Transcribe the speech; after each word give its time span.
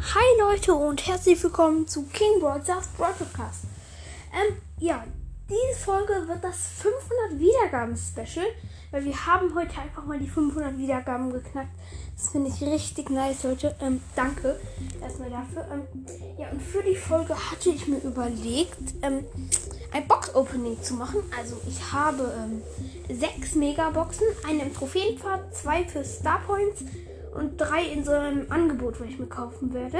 Hi 0.00 0.38
Leute 0.40 0.74
und 0.74 1.04
herzlich 1.08 1.42
willkommen 1.42 1.88
zu 1.88 2.04
King 2.04 2.38
Broadcast 2.38 2.96
Broadcast. 2.96 3.64
Ähm, 4.32 4.56
ja, 4.78 5.04
diese 5.50 5.80
Folge 5.84 6.12
wird 6.28 6.44
das 6.44 6.68
500 6.78 7.40
Wiedergaben 7.40 7.96
Special, 7.96 8.46
weil 8.92 9.04
wir 9.04 9.26
haben 9.26 9.52
heute 9.56 9.76
einfach 9.80 10.06
mal 10.06 10.20
die 10.20 10.28
500 10.28 10.78
Wiedergaben 10.78 11.32
geknackt. 11.32 11.72
Das 12.16 12.30
finde 12.30 12.48
ich 12.48 12.62
richtig 12.62 13.10
nice, 13.10 13.42
Leute. 13.42 13.74
Ähm, 13.80 14.00
danke 14.14 14.60
erstmal 15.02 15.30
dafür. 15.30 15.66
Ähm, 15.72 15.82
ja, 16.38 16.48
und 16.50 16.62
für 16.62 16.82
die 16.84 16.96
Folge 16.96 17.34
hatte 17.34 17.70
ich 17.70 17.88
mir 17.88 17.98
überlegt, 17.98 18.94
ähm, 19.02 19.24
ein 19.92 20.06
Box-Opening 20.06 20.80
zu 20.80 20.94
machen. 20.94 21.24
Also 21.36 21.60
ich 21.68 21.92
habe 21.92 22.32
ähm, 22.38 22.62
sechs 23.18 23.56
Megaboxen, 23.56 24.28
eine 24.46 24.62
im 24.62 24.74
Trophäenpfad, 24.74 25.54
zwei 25.56 25.84
für 25.84 26.04
Star 26.04 26.40
Points 26.46 26.84
und 27.38 27.56
drei 27.56 27.84
in 27.84 28.04
so 28.04 28.12
einem 28.12 28.50
Angebot, 28.50 29.00
wo 29.00 29.04
ich 29.04 29.18
mir 29.18 29.26
kaufen 29.26 29.72
werde. 29.72 29.98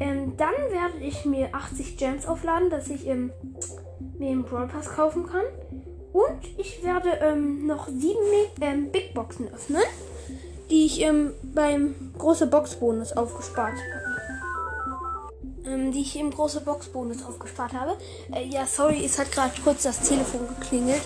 Ähm, 0.00 0.36
dann 0.36 0.54
werde 0.70 0.98
ich 1.00 1.24
mir 1.24 1.48
80 1.52 1.96
Gems 1.96 2.26
aufladen, 2.26 2.70
dass 2.70 2.88
ich 2.88 3.06
ähm, 3.06 3.32
mir 4.18 4.30
einen 4.30 4.44
Brawl 4.44 4.68
Pass 4.68 4.88
kaufen 4.90 5.26
kann. 5.26 5.44
Und 6.12 6.40
ich 6.56 6.82
werde 6.82 7.10
ähm, 7.20 7.66
noch 7.66 7.88
sieben 7.88 8.18
ähm, 8.60 8.90
Big 8.90 9.14
Boxen 9.14 9.52
öffnen, 9.52 9.82
die 10.70 10.86
ich 10.86 11.00
ähm, 11.02 11.32
beim 11.42 11.94
große 12.16 12.46
Box 12.46 12.76
Bonus 12.76 13.12
aufgespart 13.12 13.74
habe. 13.74 14.08
Ähm, 15.66 15.92
die 15.92 16.00
ich 16.00 16.18
im 16.18 16.30
große 16.30 16.60
Box 16.62 16.88
Bonus 16.88 17.24
aufgespart 17.24 17.72
habe. 17.72 17.96
Äh, 18.32 18.46
ja, 18.46 18.66
sorry, 18.66 19.04
es 19.04 19.18
hat 19.18 19.30
gerade 19.32 19.52
kurz 19.62 19.82
das 19.82 20.00
Telefon 20.00 20.48
geklingelt. 20.58 21.02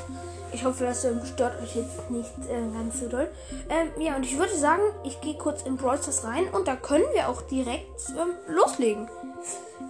Ich 0.52 0.64
hoffe, 0.64 0.84
das 0.84 1.04
ähm, 1.04 1.20
stört 1.24 1.60
euch 1.62 1.76
jetzt 1.76 2.10
nicht 2.10 2.30
äh, 2.48 2.74
ganz 2.74 3.00
so 3.00 3.08
doll. 3.08 3.28
Ähm, 3.70 3.88
ja, 3.98 4.16
und 4.16 4.24
ich 4.24 4.38
würde 4.38 4.54
sagen, 4.54 4.82
ich 5.02 5.20
gehe 5.20 5.34
kurz 5.34 5.62
in 5.62 5.76
Brawl 5.76 5.96
Stars 5.98 6.24
rein 6.24 6.48
und 6.52 6.68
da 6.68 6.76
können 6.76 7.06
wir 7.14 7.28
auch 7.28 7.42
direkt 7.42 8.10
ähm, 8.10 8.34
loslegen. 8.54 9.08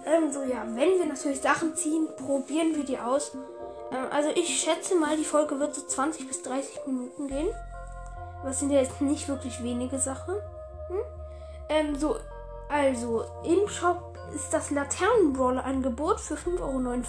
Ähm, 0.05 0.31
so, 0.31 0.43
ja, 0.43 0.63
wenn 0.67 0.99
wir 0.99 1.05
natürlich 1.05 1.41
Sachen 1.41 1.75
ziehen, 1.75 2.07
probieren 2.25 2.75
wir 2.75 2.85
die 2.85 2.97
aus. 2.97 3.33
Ähm, 3.91 4.05
also 4.09 4.29
ich 4.35 4.61
schätze 4.61 4.95
mal, 4.95 5.17
die 5.17 5.25
Folge 5.25 5.59
wird 5.59 5.75
so 5.75 5.81
20 5.81 6.27
bis 6.27 6.41
30 6.43 6.85
Minuten 6.87 7.27
gehen. 7.27 7.49
Was 8.43 8.59
sind 8.59 8.71
ja 8.71 8.81
jetzt 8.81 9.01
nicht 9.01 9.27
wirklich 9.27 9.61
wenige 9.63 9.99
Sachen. 9.99 10.35
Hm? 10.87 10.97
Ähm, 11.69 11.99
so, 11.99 12.17
also 12.69 13.25
im 13.43 13.67
Shop 13.67 14.17
ist 14.33 14.53
das 14.53 14.71
Laternenbrawler-Angebot 14.71 16.19
für 16.19 16.35
5,49 16.35 16.59
Euro. 16.61 17.03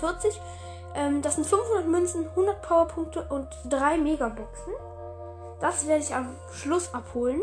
Ähm, 0.95 1.23
das 1.23 1.34
sind 1.34 1.47
500 1.47 1.89
Münzen, 1.89 2.28
100 2.28 2.62
Powerpunkte 2.62 3.27
und 3.28 3.48
3 3.69 3.98
Megaboxen. 3.98 4.73
Das 5.61 5.87
werde 5.87 6.03
ich 6.03 6.14
am 6.14 6.37
Schluss 6.53 6.92
abholen, 6.95 7.41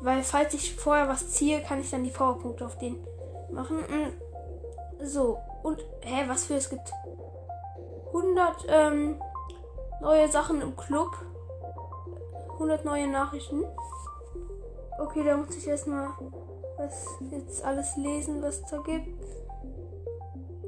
weil 0.00 0.22
falls 0.22 0.54
ich 0.54 0.74
vorher 0.76 1.08
was 1.08 1.30
ziehe, 1.30 1.62
kann 1.62 1.80
ich 1.80 1.90
dann 1.90 2.04
die 2.04 2.10
Powerpunkte 2.10 2.64
auf 2.64 2.78
den 2.78 3.04
machen. 3.50 3.78
Mm, 3.78 5.04
so, 5.04 5.38
und, 5.62 5.78
hä, 6.00 6.24
was 6.28 6.44
für 6.44 6.54
es 6.54 6.70
gibt? 6.70 6.92
100 8.08 8.66
ähm, 8.68 9.20
neue 10.00 10.28
Sachen 10.28 10.60
im 10.62 10.76
Club. 10.76 11.10
100 12.52 12.84
neue 12.84 13.08
Nachrichten. 13.08 13.64
Okay, 14.98 15.24
da 15.24 15.36
muss 15.36 15.56
ich 15.56 15.66
erstmal 15.66 16.10
was 16.76 17.06
jetzt 17.30 17.64
alles 17.64 17.96
lesen, 17.96 18.42
was 18.42 18.60
es 18.60 18.70
da 18.70 18.78
gibt. 18.78 19.24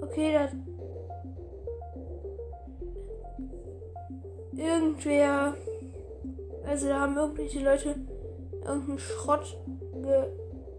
Okay, 0.02 0.32
da 0.32 0.48
irgendwer, 4.56 5.54
also 6.66 6.88
da 6.88 7.00
haben 7.00 7.16
irgendwelche 7.16 7.60
Leute 7.60 7.94
irgendeinen 8.64 8.98
Schrott 8.98 9.56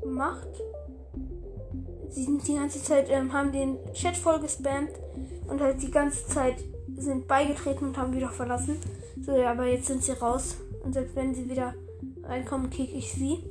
gemacht. 0.02 0.48
Sie 2.10 2.24
sind 2.24 2.48
die 2.48 2.56
ganze 2.56 2.82
Zeit, 2.82 3.10
ähm, 3.10 3.34
haben 3.34 3.52
den 3.52 3.78
Chat 3.94 4.18
voll 4.18 4.40
gespammt 4.40 4.92
und 5.48 5.62
halt 5.62 5.82
die 5.82 5.92
ganze 5.92 6.26
Zeit 6.28 6.56
sind 6.96 7.28
beigetreten 7.28 7.88
und 7.88 7.98
haben 7.98 8.16
wieder 8.16 8.30
verlassen. 8.30 8.78
So, 9.22 9.36
ja, 9.36 9.52
aber 9.52 9.66
jetzt 9.66 9.88
sind 9.88 10.04
sie 10.04 10.14
raus. 10.14 10.58
Und 10.84 10.94
selbst 10.94 11.16
wenn 11.16 11.34
sie 11.34 11.50
wieder 11.50 11.74
reinkommen, 12.24 12.70
kick 12.70 12.94
ich 12.94 13.12
sie. 13.12 13.44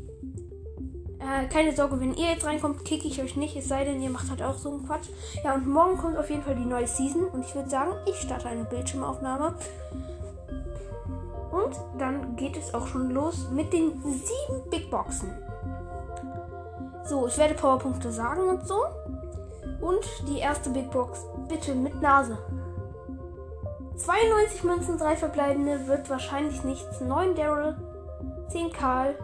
Äh, 1.19 1.48
keine 1.48 1.75
Sorge, 1.75 2.00
wenn 2.00 2.15
ihr 2.15 2.31
jetzt 2.31 2.44
reinkommt, 2.44 2.84
kicke 2.84 3.09
ich 3.09 3.20
euch 3.22 3.36
nicht. 3.36 3.56
Es 3.56 3.69
sei 3.69 3.84
denn, 3.84 4.03
ihr 4.03 4.10
macht 4.10 4.31
halt 4.31 4.42
auch 4.42 4.59
so 4.59 4.70
einen 4.70 4.86
Quatsch. 4.86 5.09
Ja, 5.44 5.54
und 5.54 5.66
morgen 5.66 5.97
kommt 5.98 6.16
auf 6.16 6.31
jeden 6.31 6.42
Fall 6.42 6.56
die 6.56 6.65
neue 6.65 6.86
Season. 6.86 7.25
Und 7.25 7.44
ich 7.44 7.54
würde 7.54 7.70
sagen, 7.70 7.92
ich 8.06 8.16
starte 8.16 8.48
eine 8.48 8.65
Bildschirmaufnahme. 8.65 9.54
Und 11.66 11.77
dann 11.99 12.37
geht 12.37 12.56
es 12.56 12.72
auch 12.75 12.87
schon 12.87 13.10
los 13.10 13.49
mit 13.50 13.72
den 13.72 14.00
sieben 14.03 14.71
Big 14.71 14.88
Boxen. 14.88 15.31
So, 17.04 17.27
ich 17.27 17.37
werde 17.38 17.54
Powerpunkte 17.54 18.12
sagen 18.12 18.49
und 18.49 18.66
so. 18.66 18.84
Und 19.81 20.04
die 20.28 20.38
erste 20.38 20.71
Big 20.71 20.91
Box, 20.91 21.25
bitte 21.49 21.75
mit 21.75 22.00
Nase. 22.00 22.38
92 23.97 24.65
Münzen, 24.65 24.99
3 24.99 25.16
verbleibende, 25.16 25.87
wird 25.87 26.09
wahrscheinlich 26.09 26.62
nichts. 26.62 27.00
9 27.00 27.34
Daryl, 27.34 27.77
10 28.48 28.72
Karl 28.72 29.16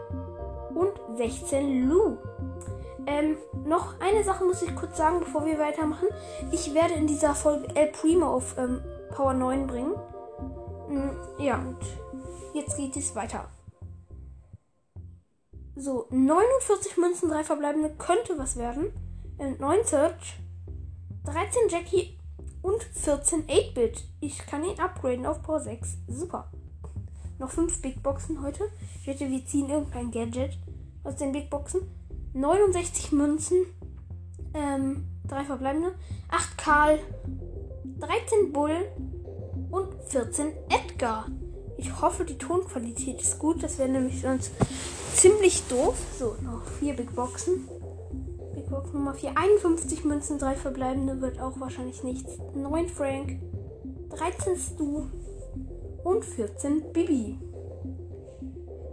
und 0.75 0.93
16 1.17 1.89
Lou. 1.89 2.19
Ähm, 3.07 3.37
noch 3.65 4.01
eine 4.01 4.25
Sache 4.25 4.45
muss 4.45 4.63
ich 4.63 4.75
kurz 4.75 4.97
sagen, 4.97 5.21
bevor 5.21 5.45
wir 5.45 5.59
weitermachen. 5.59 6.09
Ich 6.51 6.75
werde 6.75 6.95
in 6.95 7.07
dieser 7.07 7.35
Folge 7.35 7.69
El 7.75 7.89
Primo 7.89 8.27
auf 8.27 8.57
ähm, 8.59 8.83
Power 9.15 9.35
9 9.35 9.67
bringen. 9.67 9.95
Mm, 10.89 11.43
ja, 11.43 11.57
und 11.57 11.79
Jetzt 12.55 12.77
geht 12.77 12.97
es 12.97 13.15
weiter. 13.15 13.49
So, 15.75 16.07
49 16.11 16.99
Münzen, 16.99 17.31
3 17.31 17.45
verbleibende 17.45 17.91
könnte 17.97 18.37
was 18.37 18.57
werden. 18.57 18.93
9 19.39 19.81
äh, 19.81 19.85
Search, 19.85 20.39
13 21.25 21.69
Jackie 21.71 22.19
und 22.61 22.83
14 22.83 23.47
8-Bit. 23.47 24.05
Ich 24.21 24.39
kann 24.47 24.65
ihn 24.65 24.79
upgraden 24.79 25.27
auf 25.27 25.43
Power 25.43 25.61
6. 25.61 25.97
Super. 26.09 26.53
Noch 27.39 27.51
5 27.51 27.81
Big 27.81 28.03
Boxen 28.03 28.43
heute. 28.43 28.65
Ich 29.01 29.07
wette, 29.07 29.29
wir 29.29 29.45
ziehen 29.47 29.71
irgendein 29.71 30.11
Gadget 30.11 30.59
aus 31.05 31.17
den 31.17 31.33
Big 31.33 31.49
Boxen. 31.49 31.81
69 32.35 33.13
Münzen, 33.13 33.67
ähm, 34.55 35.09
3 35.27 35.45
verbleibende. 35.45 35.95
8 36.31 36.59
Karl, 36.59 36.99
13 37.99 38.53
Bull 38.53 38.77
und 39.71 39.95
14 40.05 40.53
Edgar. 40.69 41.27
Ich 41.83 42.01
hoffe, 42.01 42.25
die 42.25 42.39
Tonqualität 42.39 43.21
ist 43.21 43.41
gut. 43.41 43.61
Das 43.61 43.77
wäre 43.77 43.89
nämlich 43.89 44.21
sonst 44.21 44.53
ziemlich 45.15 45.65
doof. 45.67 45.97
So, 46.17 46.37
noch 46.41 46.65
vier 46.79 46.95
Big 46.95 47.13
Boxen. 47.15 47.69
Big 48.55 48.71
Box 48.71 48.93
Nummer 48.93 49.15
4. 49.15 49.33
51 49.35 50.05
Münzen, 50.05 50.39
3 50.39 50.55
verbleibende 50.55 51.21
wird 51.21 51.41
auch 51.41 51.59
wahrscheinlich 51.59 52.05
nichts. 52.05 52.39
9 52.55 52.89
Frank, 52.89 53.41
13 54.11 54.57
Stu 54.57 55.07
und 56.05 56.25
14 56.25 56.93
Bibi. 56.93 57.41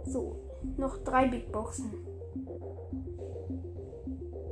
So, 0.06 0.40
noch 0.76 0.98
3 1.04 1.28
Big 1.28 1.52
Boxen. 1.52 1.92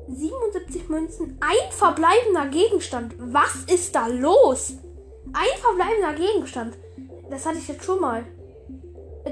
77 0.09 0.89
Münzen, 0.89 1.39
ein 1.41 1.73
verbleibender 1.73 2.47
Gegenstand. 2.47 3.17
Was 3.19 3.65
ist 3.67 3.97
da 3.97 4.07
los? 4.07 4.75
Ein 5.33 5.61
verbleibender 5.61 6.15
Gegenstand. 6.15 6.77
Das 7.31 7.47
hatte 7.47 7.59
ich 7.59 7.69
jetzt 7.69 7.85
schon 7.85 8.01
mal. 8.01 8.25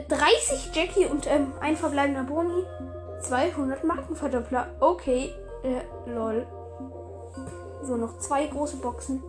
30 0.08 0.74
Jackie 0.74 1.06
und 1.06 1.26
ähm, 1.26 1.52
ein 1.60 1.76
verbleibender 1.76 2.24
Boni. 2.24 2.64
200 3.20 3.84
Markenverdoppler. 3.84 4.76
Okay. 4.80 5.32
Äh, 5.62 6.10
lol. 6.10 6.46
So, 7.82 7.96
noch 7.96 8.18
zwei 8.18 8.46
große 8.46 8.76
Boxen. 8.76 9.22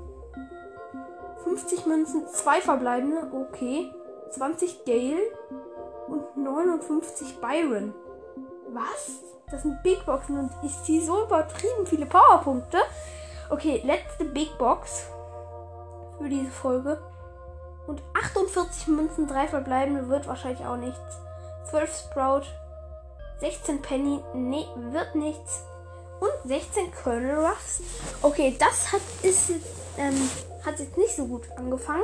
50 1.44 1.86
Münzen, 1.86 2.28
zwei 2.28 2.60
verbleibende. 2.62 3.32
Okay. 3.34 3.92
20 4.32 4.84
Gale 4.86 5.22
und 6.08 6.38
59 6.38 7.40
Byron. 7.40 7.94
Was? 8.74 9.22
Das 9.50 9.62
sind 9.62 9.82
Big 9.82 10.06
Boxen 10.06 10.38
und 10.38 10.52
ich 10.64 10.84
ziehe 10.84 11.02
so 11.02 11.24
übertrieben 11.24 11.86
viele 11.86 12.06
Powerpunkte. 12.06 12.80
Okay, 13.50 13.82
letzte 13.86 14.26
Big 14.26 14.58
Box 14.58 15.06
für 16.18 16.28
diese 16.28 16.52
Folge. 16.52 17.00
Und 17.88 18.02
48 18.14 18.88
Münzen, 18.88 19.28
3 19.28 19.48
verbleibende 19.48 20.10
wird 20.10 20.28
wahrscheinlich 20.28 20.66
auch 20.66 20.78
nichts. 20.78 21.00
12 21.70 21.98
Sprout, 21.98 22.44
16 23.40 23.82
Penny, 23.82 24.20
nee, 24.34 24.66
wird 24.92 25.16
nichts. 25.16 25.64
Und 26.20 26.50
16 26.50 26.92
Colonel 27.04 27.46
Ruffs. 27.46 27.82
Okay, 28.22 28.56
das 28.60 28.92
hat, 28.92 29.02
ist 29.24 29.52
ähm, 29.98 30.30
hat 30.66 30.80
jetzt 30.80 30.98
nicht 30.98 31.16
so 31.16 31.26
gut 31.26 31.44
angefangen. 31.56 32.04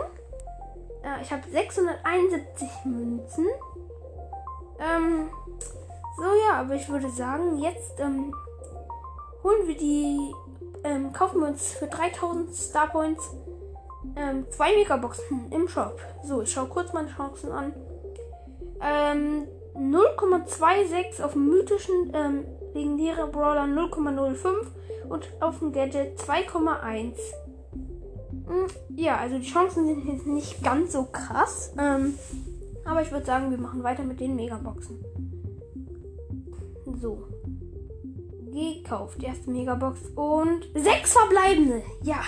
Äh, 1.04 1.22
ich 1.22 1.32
habe 1.32 1.44
671 1.52 2.70
Münzen. 2.86 3.48
Ähm, 4.80 5.30
so 6.18 6.24
ja, 6.48 6.60
aber 6.62 6.76
ich 6.76 6.88
würde 6.90 7.10
sagen, 7.10 7.60
jetzt 7.60 8.00
ähm, 8.00 8.34
holen 9.44 9.68
wir 9.68 9.78
die, 9.78 10.34
ähm, 10.84 11.12
kaufen 11.14 11.42
wir 11.42 11.48
uns 11.48 11.74
für 11.74 11.88
3000 11.88 12.56
Star 12.56 12.88
Points 12.88 13.32
ähm, 14.16 14.46
zwei 14.50 14.76
Megaboxen 14.76 15.52
im 15.52 15.68
Shop. 15.68 16.00
So, 16.24 16.42
ich 16.42 16.52
schaue 16.52 16.68
kurz 16.68 16.94
meine 16.94 17.10
Chancen 17.10 17.52
an. 17.52 17.74
Ähm, 18.82 19.48
0,26 19.76 21.24
auf 21.24 21.36
mythischen 21.36 22.12
ähm, 22.14 22.46
legendäre 22.74 23.28
Brawler 23.28 23.64
0,05 23.64 24.48
und 25.10 25.28
auf 25.40 25.60
dem 25.60 25.72
Gadget 25.72 26.20
2,1. 26.20 27.14
Hm, 28.48 28.68
ja, 28.96 29.18
also 29.18 29.38
die 29.38 29.46
Chancen 29.48 29.86
sind 29.86 30.06
jetzt 30.06 30.28
nicht 30.28 30.64
ganz 30.64 30.94
so 30.94 31.06
krass. 31.06 31.74
Ähm, 31.78 32.16
aber 32.86 33.02
ich 33.02 33.12
würde 33.12 33.26
sagen, 33.26 33.52
wir 33.52 33.58
machen 33.58 33.84
weiter 33.84 34.04
mit 34.04 34.20
den 34.20 34.36
Megaboxen. 34.36 35.04
So. 37.02 37.28
Gekauft. 38.52 39.24
Erste 39.24 39.50
Megabox 39.50 40.00
und 40.16 40.68
sechs 40.76 41.14
verbleibende. 41.14 41.82
Ja. 42.04 42.22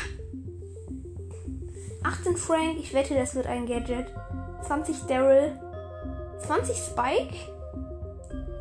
18 2.05 2.37
Frank. 2.37 2.77
Ich 2.77 2.93
wette, 2.93 3.15
das 3.15 3.33
wird 3.33 3.47
ein 3.47 3.65
Gadget. 3.65 4.13
20 4.61 5.07
Daryl. 5.07 5.59
20 6.39 6.77
Spike. 6.77 7.35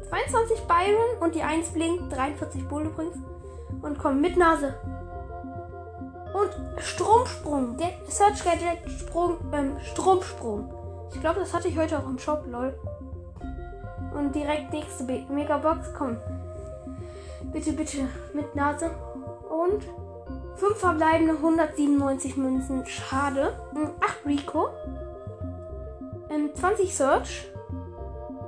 22 0.09 0.61
Byron 0.61 1.19
und 1.21 1.35
die 1.35 1.43
1 1.43 1.71
blinkt. 1.71 2.15
43 2.15 2.67
Bull 2.67 2.87
übrigens. 2.87 3.17
Und 3.83 3.99
komm, 3.99 4.21
mit 4.21 4.37
Nase. 4.37 4.75
Und 6.33 6.83
Stromsprung. 6.83 7.77
Search 8.09 8.45
Gadget 8.45 8.91
Sprung, 8.99 9.37
ähm, 9.53 9.77
Stromsprung. 9.81 10.73
Ich 11.13 11.21
glaube, 11.21 11.41
das 11.41 11.53
hatte 11.53 11.69
ich 11.69 11.77
heute 11.77 11.99
auch 11.99 12.09
im 12.09 12.19
Shop, 12.19 12.45
lol. 12.47 12.75
Und 14.15 14.35
direkt 14.35 14.73
nächste 14.73 15.05
Megabox. 15.05 15.93
Komm. 15.97 16.17
Bitte, 17.53 17.73
bitte. 17.73 18.09
Mit 18.33 18.55
Nase. 18.55 18.91
Und 19.51 19.85
5 20.57 20.77
verbleibende 20.77 21.35
197 21.35 22.37
Münzen. 22.37 22.87
Schade. 22.87 23.59
8 24.01 24.27
Rico. 24.27 24.69
20 26.55 26.95
Search. 26.95 27.47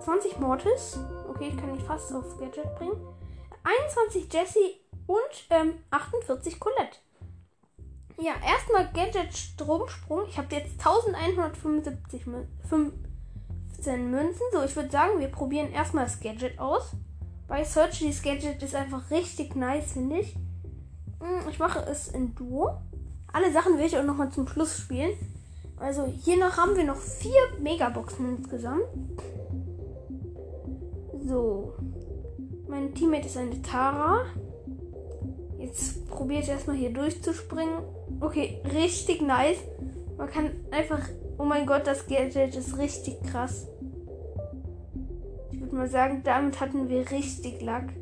20 0.00 0.38
Mortis. 0.38 0.98
Okay, 1.28 1.48
ich 1.48 1.56
kann 1.56 1.72
nicht 1.72 1.86
fast 1.86 2.12
aufs 2.14 2.38
Gadget 2.38 2.74
bringen. 2.76 2.96
21 3.64 4.32
Jessie 4.32 4.80
und 5.06 5.46
ähm, 5.50 5.74
48 5.90 6.60
Colette. 6.60 6.98
Ja, 8.18 8.32
erstmal 8.46 8.88
Gadget 8.92 9.36
Stromsprung. 9.36 10.26
Ich 10.28 10.38
habe 10.38 10.54
jetzt 10.54 10.78
1175 10.78 12.24
15 12.68 14.10
Münzen. 14.10 14.42
So, 14.52 14.62
ich 14.62 14.74
würde 14.74 14.90
sagen, 14.90 15.18
wir 15.18 15.28
probieren 15.28 15.72
erstmal 15.72 16.04
das 16.04 16.20
Gadget 16.20 16.58
aus. 16.58 16.92
Bei 17.48 17.64
Search, 17.64 17.98
dieses 17.98 18.22
Gadget 18.22 18.62
ist 18.62 18.74
einfach 18.74 19.10
richtig 19.10 19.54
nice, 19.54 19.92
finde 19.92 20.20
ich. 20.20 20.36
Hm, 21.20 21.48
ich 21.50 21.58
mache 21.58 21.80
es 21.90 22.08
in 22.08 22.34
Duo. 22.34 22.70
Alle 23.32 23.52
Sachen 23.52 23.78
will 23.78 23.86
ich 23.86 23.96
auch 23.96 24.04
nochmal 24.04 24.30
zum 24.30 24.48
Schluss 24.48 24.78
spielen. 24.78 25.12
Also 25.78 26.06
hier 26.06 26.38
noch 26.38 26.56
haben 26.56 26.76
wir 26.76 26.84
noch 26.84 26.96
vier 26.96 27.40
Megaboxen 27.60 28.38
insgesamt. 28.38 28.84
So. 31.26 31.74
Mein 32.68 32.94
Teammate 32.94 33.26
ist 33.26 33.36
eine 33.36 33.60
Tara. 33.62 34.24
Jetzt 35.58 36.06
probiere 36.08 36.42
ich 36.42 36.48
erstmal 36.48 36.76
hier 36.76 36.92
durchzuspringen. 36.92 37.78
Okay, 38.20 38.62
richtig 38.72 39.20
nice. 39.20 39.58
Man 40.16 40.28
kann 40.28 40.50
einfach. 40.70 41.00
Oh 41.38 41.44
mein 41.44 41.66
Gott, 41.66 41.86
das 41.86 42.06
Gadget 42.06 42.56
ist 42.56 42.78
richtig 42.78 43.22
krass. 43.24 43.66
Ich 45.52 45.60
würde 45.60 45.76
mal 45.76 45.88
sagen, 45.88 46.22
damit 46.24 46.60
hatten 46.60 46.88
wir 46.88 47.10
richtig 47.10 47.60
Lack. 47.60 47.92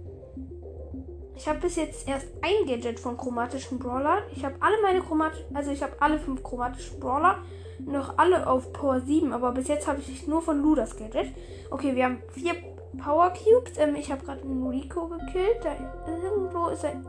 Ich 1.36 1.48
habe 1.48 1.58
bis 1.60 1.76
jetzt 1.76 2.08
erst 2.08 2.28
ein 2.42 2.66
Gadget 2.66 3.00
von 3.00 3.16
chromatischen 3.16 3.78
Brawler. 3.78 4.22
Ich 4.34 4.44
habe 4.44 4.54
alle 4.60 4.80
meine 4.82 5.00
chromatischen, 5.00 5.54
also 5.54 5.70
ich 5.70 5.82
habe 5.82 5.94
alle 6.00 6.18
fünf 6.18 6.42
chromatischen 6.42 7.00
Brawler 7.00 7.38
noch 7.80 8.18
alle 8.18 8.46
auf 8.46 8.72
Power 8.72 9.00
7, 9.00 9.32
aber 9.32 9.52
bis 9.52 9.68
jetzt 9.68 9.88
habe 9.88 10.00
ich 10.00 10.26
nur 10.26 10.42
von 10.42 10.62
Lu 10.62 10.74
das 10.74 10.96
Gadget. 10.96 11.34
Okay, 11.70 11.94
wir 11.94 12.04
haben 12.04 12.22
vier 12.32 12.54
Power 13.02 13.30
Cubes. 13.30 13.76
Ähm, 13.78 13.96
ich 13.96 14.10
habe 14.10 14.24
gerade 14.24 14.42
einen 14.42 14.66
Rico 14.66 15.08
gekillt. 15.08 15.58
Da 15.62 15.74
irgendwo 16.06 16.68
ist 16.68 16.84
ein, 16.84 17.06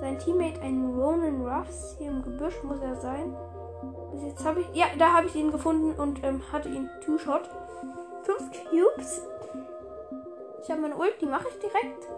sein 0.00 0.18
Teammate 0.18 0.60
ein 0.62 0.84
Ronan 0.86 1.46
Ruffs. 1.46 1.96
Hier 1.98 2.10
im 2.10 2.22
Gebüsch 2.22 2.62
muss 2.62 2.80
er 2.80 2.96
sein. 2.96 3.34
Bis 4.12 4.22
jetzt 4.22 4.44
habe 4.44 4.60
ich. 4.60 4.66
Ja, 4.74 4.86
da 4.98 5.12
habe 5.12 5.26
ich 5.26 5.34
ihn 5.34 5.50
gefunden 5.50 5.92
und 6.00 6.22
ähm, 6.22 6.40
hatte 6.52 6.68
ihn 6.68 6.88
Two-Shot. 7.04 7.48
Fünf 8.22 8.50
Cubes. 8.70 9.22
Ich 10.66 10.72
habe 10.72 10.82
meine 10.82 10.96
Ult, 10.96 11.20
die 11.20 11.26
mache 11.26 11.46
ich 11.48 11.60
direkt. 11.60 12.08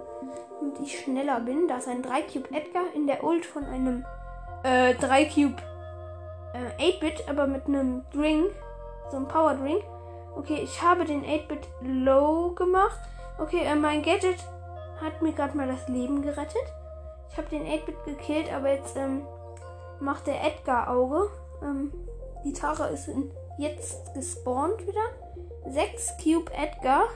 Und 0.62 0.80
ich 0.80 1.00
schneller 1.00 1.38
bin. 1.40 1.68
Da 1.68 1.76
ist 1.76 1.86
ein 1.86 2.02
3-Cube 2.02 2.50
Edgar 2.50 2.84
in 2.94 3.06
der 3.06 3.22
Ult 3.22 3.44
von 3.44 3.62
einem 3.66 4.06
äh, 4.62 4.94
3-Cube 4.94 5.60
äh, 6.54 6.92
8-Bit, 6.92 7.28
aber 7.28 7.46
mit 7.46 7.66
einem 7.66 8.06
Drink. 8.10 8.46
So 9.10 9.18
ein 9.18 9.28
Power 9.28 9.52
Drink. 9.52 9.84
Okay, 10.34 10.60
ich 10.64 10.80
habe 10.80 11.04
den 11.04 11.26
8-Bit 11.26 11.68
low 11.82 12.52
gemacht. 12.52 12.98
Okay, 13.38 13.64
äh, 13.64 13.74
mein 13.74 14.02
Gadget 14.02 14.38
hat 14.98 15.20
mir 15.20 15.32
gerade 15.32 15.54
mal 15.54 15.68
das 15.68 15.86
Leben 15.88 16.22
gerettet. 16.22 16.56
Ich 17.30 17.36
habe 17.36 17.50
den 17.50 17.66
8-Bit 17.66 18.04
gekillt, 18.06 18.50
aber 18.50 18.70
jetzt 18.70 18.96
ähm, 18.96 19.26
macht 20.00 20.26
der 20.26 20.42
Edgar 20.42 20.88
Auge. 20.88 21.28
Ähm, 21.62 21.92
die 22.46 22.54
Tara 22.54 22.86
ist 22.86 23.10
jetzt 23.58 24.14
gespawnt 24.14 24.86
wieder. 24.86 25.04
6 25.66 26.16
Cube 26.24 26.50
Edgar. 26.54 27.08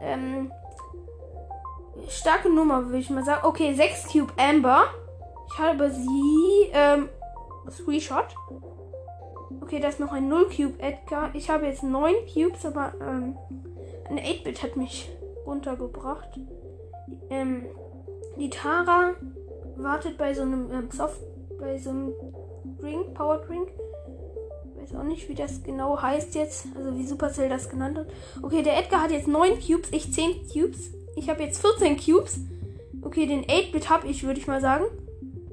Ähm, 0.00 0.52
starke 2.08 2.48
Nummer, 2.48 2.86
würde 2.86 2.98
ich 2.98 3.10
mal 3.10 3.24
sagen. 3.24 3.46
Okay, 3.46 3.74
6 3.74 4.12
Cube 4.12 4.32
Amber. 4.36 4.84
Ich 5.50 5.58
habe 5.58 5.90
sie 5.90 6.70
ähm, 6.72 7.08
Screenshot. 7.70 8.34
Okay, 9.60 9.80
da 9.80 9.88
ist 9.88 10.00
noch 10.00 10.12
ein 10.12 10.28
0 10.28 10.48
Cube 10.48 10.80
Edgar. 10.80 11.34
Ich 11.34 11.50
habe 11.50 11.66
jetzt 11.66 11.82
9 11.82 12.14
Cubes, 12.32 12.64
aber 12.64 12.92
ähm, 13.00 13.36
ein 14.08 14.18
8-Bit 14.18 14.62
hat 14.62 14.76
mich 14.76 15.10
runtergebracht. 15.46 16.38
Ähm, 17.30 17.66
die 18.38 18.50
Tara 18.50 19.14
wartet 19.76 20.18
bei 20.18 20.34
so 20.34 20.42
einem 20.42 20.70
ähm, 20.72 20.90
Soft, 20.90 21.20
bei 21.58 21.78
so 21.78 21.90
einem 21.90 22.12
Drink, 22.80 23.14
Power 23.14 23.38
Drink. 23.38 23.68
Weiß 24.88 24.98
auch 24.98 25.04
nicht, 25.04 25.28
wie 25.28 25.34
das 25.34 25.62
genau 25.62 26.00
heißt 26.00 26.34
jetzt. 26.34 26.66
Also 26.76 26.96
wie 26.96 27.06
Supercell 27.06 27.48
das 27.48 27.68
genannt 27.68 27.98
hat. 27.98 28.06
Okay, 28.42 28.62
der 28.62 28.78
Edgar 28.78 29.02
hat 29.02 29.10
jetzt 29.10 29.28
9 29.28 29.60
Cubes, 29.60 29.90
ich 29.92 30.12
10 30.12 30.48
Cubes. 30.52 30.90
Ich 31.16 31.28
habe 31.28 31.42
jetzt 31.42 31.60
14 31.60 31.98
Cubes. 31.98 32.38
Okay, 33.02 33.26
den 33.26 33.44
8-Bit 33.44 33.90
habe 33.90 34.08
ich, 34.08 34.24
würde 34.24 34.40
ich 34.40 34.46
mal 34.46 34.60
sagen. 34.60 34.84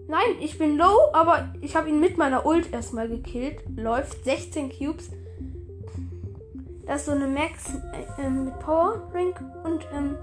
Nein, 0.08 0.38
ich 0.40 0.58
bin 0.58 0.78
low, 0.78 0.98
aber 1.14 1.50
ich 1.62 1.76
habe 1.76 1.90
ihn 1.90 2.00
mit 2.00 2.18
meiner 2.18 2.46
Ult 2.46 2.72
erstmal 2.72 3.10
gekillt. 3.10 3.58
Läuft 3.76 4.24
16 4.24 4.72
Cubes. 4.72 5.10
Das 6.86 7.02
ist 7.02 7.06
so 7.08 7.12
eine 7.12 7.28
Max 7.28 7.72
äh, 8.20 8.30
mit 8.30 8.58
Power 8.60 9.10
Drink 9.12 9.42
und 9.64 9.86
ähm, 9.94 10.18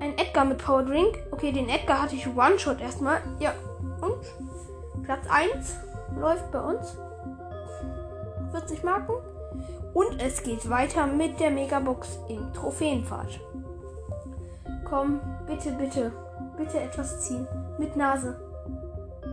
ein 0.00 0.16
Edgar 0.18 0.44
mit 0.44 0.58
Power 0.58 0.82
Drink. 0.82 1.18
Okay, 1.30 1.50
den 1.50 1.68
Edgar 1.68 2.02
hatte 2.02 2.14
ich 2.14 2.26
One-Shot 2.28 2.80
erstmal. 2.80 3.20
Ja, 3.40 3.54
und 4.00 5.02
Platz 5.04 5.24
1 5.28 5.74
läuft 6.20 6.52
bei 6.52 6.60
uns. 6.60 6.96
40 8.56 8.82
Marken. 8.84 9.14
Und 9.92 10.20
es 10.20 10.42
geht 10.42 10.68
weiter 10.70 11.06
mit 11.06 11.38
der 11.40 11.50
Megabox 11.50 12.18
in 12.28 12.52
Trophäenfahrt. 12.54 13.40
Komm, 14.84 15.20
bitte, 15.46 15.72
bitte, 15.72 16.12
bitte 16.56 16.80
etwas 16.80 17.26
ziehen. 17.26 17.46
Mit 17.78 17.96
Nase. 17.96 18.40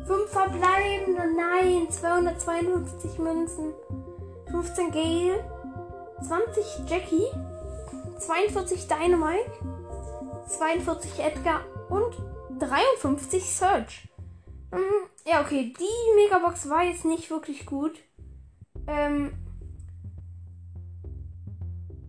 Fünf 0.05 0.29
verbleibende. 0.29 1.21
Nein. 1.37 1.89
252 1.89 3.17
Münzen. 3.19 3.73
15 4.51 4.91
Gale. 4.91 5.43
20 6.21 6.89
Jackie. 6.89 7.27
42 8.17 8.87
Dynamite. 8.87 9.51
42 10.47 11.19
Edgar. 11.19 11.61
Und 11.89 12.15
53 12.59 13.43
Search. 13.43 14.09
Hm, 14.71 14.81
ja, 15.25 15.41
okay. 15.41 15.73
Die 15.77 16.15
Megabox 16.15 16.69
war 16.69 16.83
jetzt 16.83 17.05
nicht 17.05 17.29
wirklich 17.29 17.65
gut. 17.65 17.93
Ähm, 18.87 19.31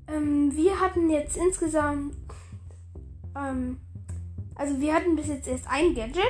ähm, 0.08 0.52
wir 0.54 0.80
hatten 0.80 1.10
jetzt 1.10 1.36
insgesamt. 1.36 2.16
Ähm, 3.36 3.78
also 4.54 4.80
wir 4.80 4.94
hatten 4.94 5.16
bis 5.16 5.28
jetzt 5.28 5.48
erst 5.48 5.66
ein 5.68 5.94
Gadget. 5.94 6.22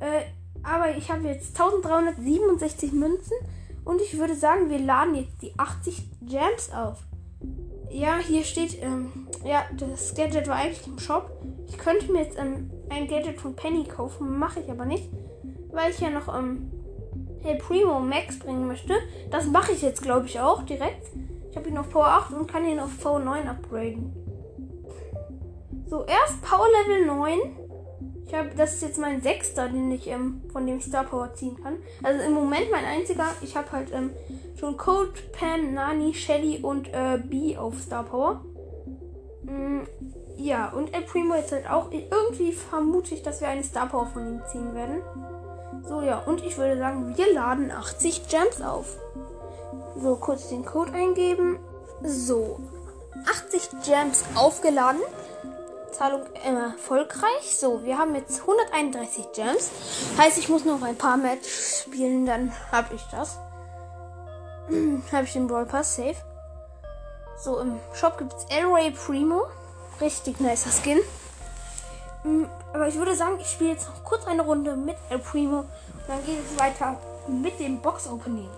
Äh, 0.00 0.22
aber 0.62 0.96
ich 0.96 1.10
habe 1.10 1.26
jetzt 1.28 1.58
1367 1.58 2.92
Münzen 2.92 3.36
und 3.84 4.00
ich 4.00 4.18
würde 4.18 4.34
sagen, 4.34 4.68
wir 4.68 4.78
laden 4.78 5.14
jetzt 5.14 5.40
die 5.42 5.58
80 5.58 6.08
Gems 6.22 6.70
auf. 6.72 7.02
Ja, 7.90 8.18
hier 8.18 8.44
steht, 8.44 8.80
ähm, 8.82 9.28
ja, 9.44 9.64
das 9.76 10.14
Gadget 10.14 10.46
war 10.48 10.56
eigentlich 10.56 10.86
im 10.86 10.98
Shop. 10.98 11.30
Ich 11.66 11.78
könnte 11.78 12.12
mir 12.12 12.22
jetzt 12.22 12.38
ähm, 12.38 12.70
ein 12.88 13.08
Gadget 13.08 13.40
von 13.40 13.56
Penny 13.56 13.84
kaufen, 13.84 14.38
mache 14.38 14.60
ich 14.60 14.70
aber 14.70 14.84
nicht, 14.84 15.08
weil 15.72 15.90
ich 15.90 15.98
ja 16.00 16.10
noch 16.10 16.32
ähm, 16.36 16.70
El 17.44 17.56
Primo 17.56 18.00
Max 18.00 18.38
bringen 18.38 18.66
möchte. 18.66 18.94
Das 19.30 19.46
mache 19.46 19.72
ich 19.72 19.82
jetzt, 19.82 20.02
glaube 20.02 20.26
ich, 20.26 20.40
auch 20.40 20.62
direkt. 20.62 21.06
Ich 21.50 21.56
habe 21.56 21.68
ihn 21.68 21.78
auf 21.78 21.90
Power 21.90 22.06
8 22.06 22.34
und 22.34 22.46
kann 22.46 22.64
ihn 22.64 22.78
auf 22.78 22.90
V9 23.02 23.46
upgraden. 23.48 24.12
So, 25.88 26.04
erst 26.04 26.42
Power 26.42 26.66
Level 26.86 27.06
9 27.06 27.38
ich 28.30 28.36
habe, 28.36 28.50
das 28.56 28.74
ist 28.74 28.82
jetzt 28.82 28.98
mein 28.98 29.20
sechster, 29.20 29.68
den 29.68 29.90
ich 29.90 30.06
ähm, 30.06 30.40
von 30.52 30.64
dem 30.64 30.80
Star 30.80 31.02
Power 31.02 31.34
ziehen 31.34 31.60
kann. 31.60 31.78
Also 32.00 32.22
im 32.22 32.32
Moment 32.32 32.70
mein 32.70 32.84
einziger. 32.84 33.26
Ich 33.42 33.56
habe 33.56 33.72
halt 33.72 33.92
ähm, 33.92 34.10
schon 34.56 34.76
Cold, 34.76 35.32
Pam, 35.32 35.74
Nani, 35.74 36.14
Shelly 36.14 36.60
und 36.62 36.86
äh, 36.94 37.18
B 37.18 37.56
auf 37.56 37.80
Star 37.80 38.04
Power. 38.04 38.44
Mm, 39.42 39.80
ja, 40.36 40.68
und 40.68 40.94
El 40.94 41.02
Primo 41.02 41.34
jetzt 41.34 41.50
halt 41.50 41.68
auch. 41.68 41.90
Irgendwie 41.90 42.52
vermute 42.52 43.16
ich, 43.16 43.24
dass 43.24 43.40
wir 43.40 43.48
eine 43.48 43.64
Star 43.64 43.88
Power 43.88 44.06
von 44.06 44.24
ihm 44.24 44.40
ziehen 44.48 44.76
werden. 44.76 45.02
So, 45.86 46.02
ja, 46.02 46.18
und 46.18 46.42
ich 46.44 46.58
würde 46.58 46.78
sagen, 46.78 47.16
wir 47.16 47.32
laden 47.32 47.70
80 47.70 48.28
Gems 48.28 48.60
auf. 48.62 48.96
So, 50.00 50.16
kurz 50.16 50.48
den 50.48 50.64
Code 50.64 50.92
eingeben. 50.92 51.58
So, 52.02 52.60
80 53.28 53.70
Gems 53.84 54.24
aufgeladen. 54.34 55.00
Zahlung 55.92 56.22
erfolgreich. 56.44 57.56
So, 57.58 57.84
wir 57.84 57.98
haben 57.98 58.14
jetzt 58.14 58.40
131 58.40 59.32
Gems. 59.32 59.70
Heißt, 60.16 60.38
ich 60.38 60.48
muss 60.48 60.64
noch 60.64 60.82
ein 60.82 60.96
paar 60.96 61.16
Match 61.16 61.48
spielen, 61.82 62.26
dann 62.26 62.52
habe 62.72 62.94
ich 62.94 63.02
das. 63.10 63.38
habe 65.12 65.24
ich 65.24 65.32
den 65.32 65.46
Brawl 65.46 65.66
Pass 65.66 65.96
safe. 65.96 66.16
So, 67.38 67.58
im 67.58 67.78
Shop 67.94 68.18
gibt 68.18 68.32
es 68.34 68.44
Elray 68.56 68.90
Primo. 68.90 69.42
Richtig 70.00 70.40
nicer 70.40 70.70
Skin. 70.70 71.00
Aber 72.72 72.88
ich 72.88 72.96
würde 72.96 73.14
sagen, 73.14 73.38
ich 73.40 73.48
spiele 73.48 73.70
jetzt 73.70 73.88
noch 73.88 74.04
kurz 74.04 74.26
eine 74.26 74.42
Runde 74.42 74.76
mit 74.76 74.96
El 75.08 75.18
Primo. 75.18 75.60
Und 75.60 75.68
dann 76.06 76.24
geht 76.24 76.38
es 76.38 76.58
weiter 76.58 76.96
mit 77.26 77.58
dem 77.58 77.80
Box 77.80 78.06
Opening. 78.08 78.48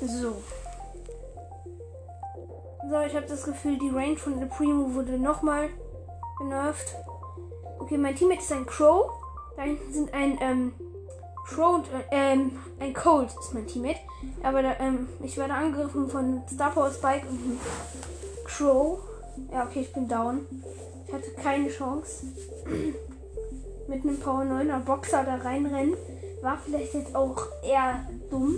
So. 0.00 0.42
So, 2.88 3.00
ich 3.00 3.16
habe 3.16 3.26
das 3.26 3.42
Gefühl, 3.42 3.78
die 3.78 3.88
Range 3.88 4.16
von 4.16 4.40
El 4.40 4.48
Primo 4.48 4.94
wurde 4.94 5.18
nochmal 5.18 5.70
genervt. 6.38 6.94
Okay, 7.78 7.96
mein 7.98 8.14
Teammate 8.14 8.40
ist 8.40 8.52
ein 8.52 8.66
Crow. 8.66 9.10
Da 9.56 9.62
hinten 9.62 9.92
sind 9.92 10.14
ein 10.14 10.38
ähm, 10.40 10.72
Crow 11.46 11.76
und 11.76 11.86
äh, 11.86 12.04
ähm, 12.10 12.52
ein 12.80 12.92
Cold 12.92 13.28
ist 13.28 13.54
mein 13.54 13.66
Teammate. 13.66 14.00
Aber 14.42 14.62
ähm, 14.80 15.08
ich 15.22 15.36
werde 15.36 15.54
angegriffen 15.54 16.08
von 16.08 16.42
Star 16.52 16.70
Power 16.70 16.90
Spike 16.90 17.26
und 17.28 17.60
Crow. 18.44 18.98
Ja, 19.52 19.64
okay, 19.64 19.80
ich 19.80 19.92
bin 19.92 20.08
down. 20.08 20.46
Ich 21.06 21.12
hatte 21.12 21.30
keine 21.42 21.68
Chance. 21.68 22.26
Mit 23.88 24.02
einem 24.02 24.18
Power 24.18 24.42
9er 24.42 24.80
Boxer 24.80 25.22
da 25.24 25.36
reinrennen. 25.36 25.94
War 26.42 26.58
vielleicht 26.58 26.94
jetzt 26.94 27.14
auch 27.14 27.46
eher 27.62 28.08
dumm. 28.30 28.56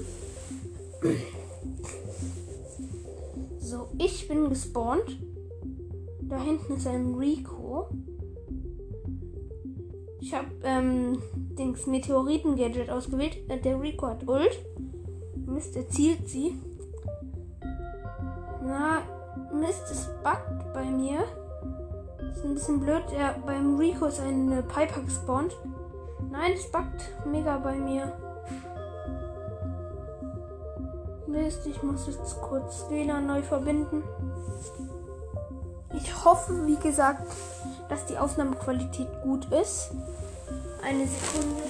So, 3.61 3.89
ich 3.99 4.27
bin 4.27 4.49
gespawnt. 4.49 5.19
Da 6.23 6.43
hinten 6.43 6.77
ist 6.77 6.87
ein 6.87 7.15
Rico. 7.15 7.91
Ich 10.21 10.35
habe 10.35 10.49
ähm, 10.65 11.23
Dings 11.35 11.87
Meteoriten-Gadget 11.87 12.91
ausgewählt. 12.91 13.39
Äh, 13.49 13.61
der 13.61 13.81
Rico 13.81 14.07
hat 14.07 14.27
Ult. 14.27 14.59
Mist, 15.47 15.77
er 15.77 15.89
zielt 15.89 16.29
sie. 16.29 16.55
Na, 18.63 19.03
Mist, 19.53 19.85
es 19.91 20.09
buggt 20.23 20.73
bei 20.75 20.85
mir. 20.85 21.21
Ist 22.31 22.45
ein 22.45 22.55
bisschen 22.55 22.81
blöd. 22.81 23.05
Ja, 23.17 23.37
beim 23.47 23.77
Rico 23.79 24.07
ist 24.07 24.21
eine 24.21 24.63
Piper 24.63 25.03
gespawnt. 25.03 25.57
Nein, 26.31 26.53
es 26.55 26.71
buggt 26.71 27.11
mega 27.25 27.59
bei 27.59 27.77
mir. 27.77 28.13
Mist, 31.27 31.67
ich 31.67 31.83
muss 31.83 32.07
jetzt 32.07 32.41
kurz 32.41 32.85
WLAN 32.91 33.27
neu 33.27 33.43
verbinden. 33.43 34.03
Ich 36.01 36.25
hoffe, 36.25 36.67
wie 36.67 36.77
gesagt, 36.77 37.27
dass 37.89 38.07
die 38.07 38.19
Aufnahmequalität 38.19 39.09
gut 39.23 39.47
ist. 39.53 39.91
Eine 40.83 41.07
Sekunde. 41.07 41.63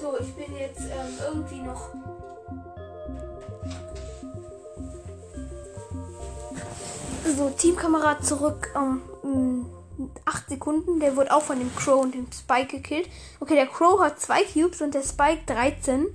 So, 0.00 0.18
ich 0.20 0.34
bin 0.34 0.56
jetzt 0.56 0.80
ähm, 0.80 1.18
irgendwie 1.28 1.60
noch. 1.60 1.90
So, 7.36 7.50
Teamkamerad 7.50 8.24
zurück. 8.24 8.72
Ähm, 8.74 9.66
8 10.24 10.48
Sekunden. 10.48 10.98
Der 10.98 11.16
wurde 11.16 11.32
auch 11.32 11.42
von 11.42 11.58
dem 11.58 11.74
Crow 11.76 12.02
und 12.02 12.14
dem 12.14 12.26
Spike 12.32 12.78
gekillt. 12.78 13.08
Okay, 13.38 13.54
der 13.54 13.66
Crow 13.66 14.00
hat 14.00 14.18
2 14.18 14.42
Cubes 14.42 14.82
und 14.82 14.94
der 14.94 15.02
Spike 15.02 15.42
13. 15.46 16.06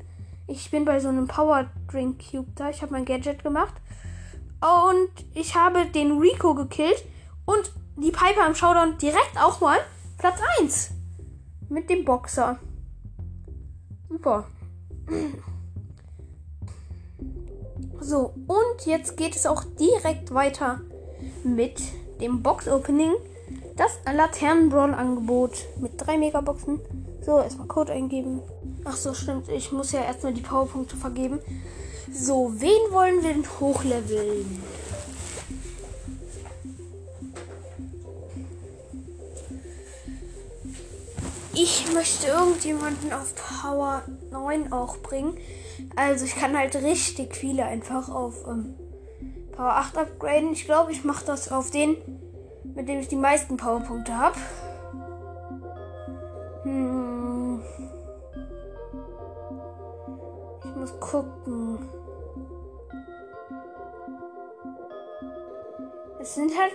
Ich 0.48 0.70
bin 0.70 0.84
bei 0.84 1.00
so 1.00 1.08
einem 1.08 1.28
Power 1.28 1.68
Drink 1.90 2.22
Cube 2.30 2.52
da. 2.56 2.70
Ich 2.70 2.82
habe 2.82 2.92
mein 2.92 3.06
Gadget 3.06 3.42
gemacht. 3.42 3.74
Und 4.66 5.12
ich 5.36 5.56
habe 5.56 5.86
den 5.86 6.18
Rico 6.18 6.56
gekillt. 6.56 7.04
Und 7.46 7.72
die 7.98 8.12
Piper 8.12 8.48
im 8.48 8.56
Showdown 8.56 8.98
direkt 8.98 9.38
auch 9.40 9.62
mal 9.62 9.78
Platz 10.18 10.40
1. 10.60 10.90
Mit 11.70 11.90
dem 11.90 12.04
Boxer. 12.04 12.60
Super. 14.10 14.46
So, 18.00 18.34
und 18.48 18.86
jetzt 18.86 19.18
geht 19.18 19.36
es 19.36 19.46
auch 19.46 19.64
direkt 19.64 20.34
weiter 20.34 20.82
mit 21.44 21.82
dem 22.20 22.42
Box-Opening. 22.42 23.14
Das 23.76 24.00
Laternen-Brawl-Angebot 24.12 25.66
mit 25.80 25.94
drei 25.98 26.18
Megaboxen. 26.18 26.80
So, 27.22 27.40
erstmal 27.40 27.68
Code 27.68 27.94
eingeben. 27.94 28.42
Ach 28.84 28.96
so, 28.96 29.14
stimmt. 29.14 29.50
Ich 29.50 29.72
muss 29.72 29.92
ja 29.92 30.02
erstmal 30.02 30.34
die 30.34 30.42
Powerpunkte 30.42 30.96
vergeben. 30.96 31.40
So, 32.12 32.54
wen 32.58 32.92
wollen 32.92 33.24
wir 33.24 33.34
denn 33.34 33.46
hochleveln? 33.60 34.64
Ich 41.54 41.92
möchte 41.94 42.28
irgendjemanden 42.28 43.12
auf 43.14 43.34
Power 43.36 44.04
9 44.30 44.72
auch 44.72 44.98
bringen. 44.98 45.38
Also 45.96 46.26
ich 46.26 46.36
kann 46.36 46.58
halt 46.58 46.76
richtig 46.76 47.36
viele 47.36 47.64
einfach 47.64 48.10
auf 48.10 48.46
ähm, 48.48 48.76
Power 49.54 49.78
8 49.78 49.98
upgraden. 49.98 50.52
Ich 50.52 50.66
glaube, 50.66 50.92
ich 50.92 51.04
mache 51.04 51.26
das 51.26 51.52
auf 51.52 51.72
den, 51.72 51.96
mit 52.76 52.88
dem 52.88 53.00
ich 53.00 53.08
die 53.08 53.16
meisten 53.16 53.58
Powerpunkte 53.58 54.16
habe. 54.18 54.36
Hm. 56.64 57.62
Ich 60.64 60.76
muss 60.76 61.00
gucken. 61.00 61.95
Es 66.26 66.34
sind 66.34 66.60
halt 66.60 66.74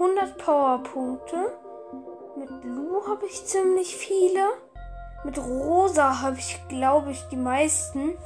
100 0.00 0.38
Powerpunkte. 0.38 1.52
Mit 2.34 2.48
Lu 2.64 3.06
habe 3.06 3.26
ich 3.26 3.44
ziemlich 3.44 3.94
viele. 3.94 4.40
Mit 5.22 5.36
Rosa 5.36 6.22
habe 6.22 6.38
ich, 6.38 6.58
glaube 6.70 7.10
ich, 7.10 7.22
die 7.28 7.36
meisten. 7.36 8.16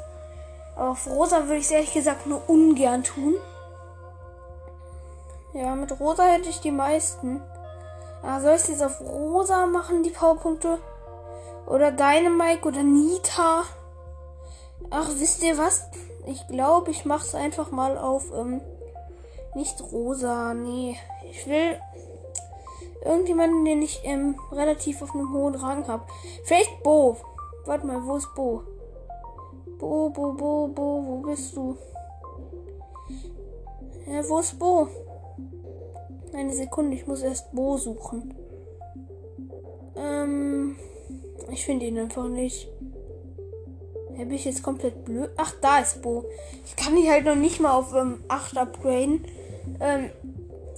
Aber 0.76 0.90
auf 0.90 1.08
Rosa 1.08 1.48
würde 1.48 1.56
ich 1.56 1.64
es 1.64 1.72
ehrlich 1.72 1.92
gesagt 1.92 2.28
nur 2.28 2.48
ungern 2.48 3.02
tun. 3.02 3.34
Ja, 5.54 5.74
mit 5.74 5.98
Rosa 5.98 6.22
hätte 6.22 6.48
ich 6.48 6.60
die 6.60 6.70
meisten. 6.70 7.42
Ah, 8.22 8.38
soll 8.38 8.54
ich 8.54 8.62
es 8.62 8.68
jetzt 8.68 8.84
auf 8.84 9.00
Rosa 9.00 9.66
machen, 9.66 10.04
die 10.04 10.10
Powerpunkte? 10.10 10.78
Oder 11.66 11.90
Dynamike 11.90 12.68
oder 12.68 12.84
Nita? 12.84 13.64
Ach, 14.88 15.08
wisst 15.16 15.42
ihr 15.42 15.58
was? 15.58 15.88
Ich 16.26 16.46
glaube, 16.46 16.92
ich 16.92 17.04
mache 17.04 17.26
es 17.26 17.34
einfach 17.34 17.72
mal 17.72 17.98
auf, 17.98 18.30
ähm, 18.32 18.60
nicht 19.54 19.80
Rosa. 19.92 20.54
Nee, 20.54 20.96
ich 21.30 21.46
will 21.46 21.78
irgendjemanden, 23.04 23.64
den 23.64 23.82
ich 23.82 24.00
ähm, 24.04 24.38
relativ 24.52 25.02
auf 25.02 25.14
einem 25.14 25.32
hohen 25.32 25.54
Rang 25.54 25.86
habe. 25.88 26.04
Vielleicht 26.44 26.82
Bo. 26.82 27.16
Warte 27.64 27.86
mal, 27.86 28.04
wo 28.04 28.16
ist 28.16 28.34
Bo? 28.34 28.62
Bo, 29.78 30.10
Bo, 30.10 30.32
Bo, 30.32 30.68
Bo, 30.68 31.04
wo 31.06 31.16
bist 31.18 31.56
du? 31.56 31.76
Ja, 34.06 34.28
wo 34.28 34.40
ist 34.40 34.58
Bo? 34.58 34.88
Eine 36.32 36.52
Sekunde, 36.52 36.96
ich 36.96 37.06
muss 37.06 37.22
erst 37.22 37.52
Bo 37.52 37.76
suchen. 37.76 38.34
Ähm, 39.96 40.76
ich 41.50 41.64
finde 41.64 41.86
ihn 41.86 41.98
einfach 41.98 42.28
nicht. 42.28 42.68
Ja, 44.12 44.24
bin 44.24 44.32
ich 44.32 44.44
jetzt 44.44 44.62
komplett 44.62 45.04
blöd? 45.04 45.30
Ach, 45.36 45.54
da 45.60 45.78
ist 45.78 46.02
Bo. 46.02 46.24
Ich 46.64 46.76
kann 46.76 46.96
ihn 46.96 47.10
halt 47.10 47.24
noch 47.24 47.36
nicht 47.36 47.60
mal 47.60 47.72
auf 47.72 47.94
ähm, 47.94 48.22
8 48.28 48.58
upgraden. 48.58 49.24
Ähm, 49.80 50.10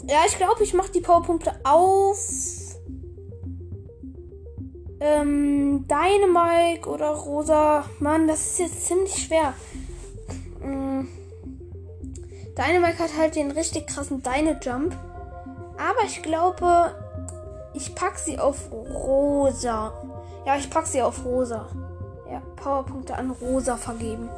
ja, 0.08 0.18
ich 0.26 0.36
glaube, 0.36 0.62
ich 0.62 0.74
mache 0.74 0.92
die 0.92 1.00
Powerpunkte 1.00 1.52
auf. 1.64 2.18
Ähm, 5.00 5.86
Dynamike 5.88 6.88
oder 6.88 7.10
Rosa. 7.10 7.84
Mann, 7.98 8.28
das 8.28 8.52
ist 8.52 8.58
jetzt 8.58 8.86
ziemlich 8.86 9.14
schwer. 9.14 9.54
Ähm, 10.62 11.08
Dynamike 12.56 12.98
hat 12.98 13.16
halt 13.18 13.34
den 13.36 13.50
richtig 13.50 13.86
krassen 13.86 14.22
Dyna-Jump. 14.22 14.96
Aber 15.76 16.04
ich 16.06 16.22
glaube, 16.22 16.94
ich 17.74 17.94
pack 17.94 18.18
sie 18.18 18.38
auf 18.38 18.70
Rosa. 18.70 19.92
Ja, 20.46 20.56
ich 20.56 20.70
pack 20.70 20.86
sie 20.86 21.02
auf 21.02 21.24
Rosa. 21.24 21.68
Ja, 22.30 22.40
Powerpunkte 22.56 23.14
an 23.14 23.30
Rosa 23.30 23.76
vergeben. 23.76 24.28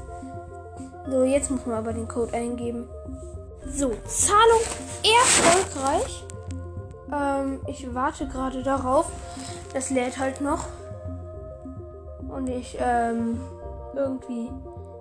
So, 1.07 1.25
jetzt 1.25 1.51
muss 1.51 1.67
man 1.67 1.77
aber 1.77 1.93
den 1.93 2.09
Code 2.09 2.33
eingeben. 2.33 2.89
So, 3.67 3.93
Zahlung 4.07 4.61
erfolgreich. 5.03 6.25
Ähm, 7.13 7.61
ich 7.67 7.95
warte 7.95 8.29
gerade 8.29 8.63
darauf. 8.63 9.11
Das 9.73 9.91
lädt 9.91 10.19
halt 10.19 10.41
noch. 10.41 10.67
Und 12.29 12.49
ich, 12.49 12.77
ähm, 12.81 13.41
irgendwie 13.95 14.51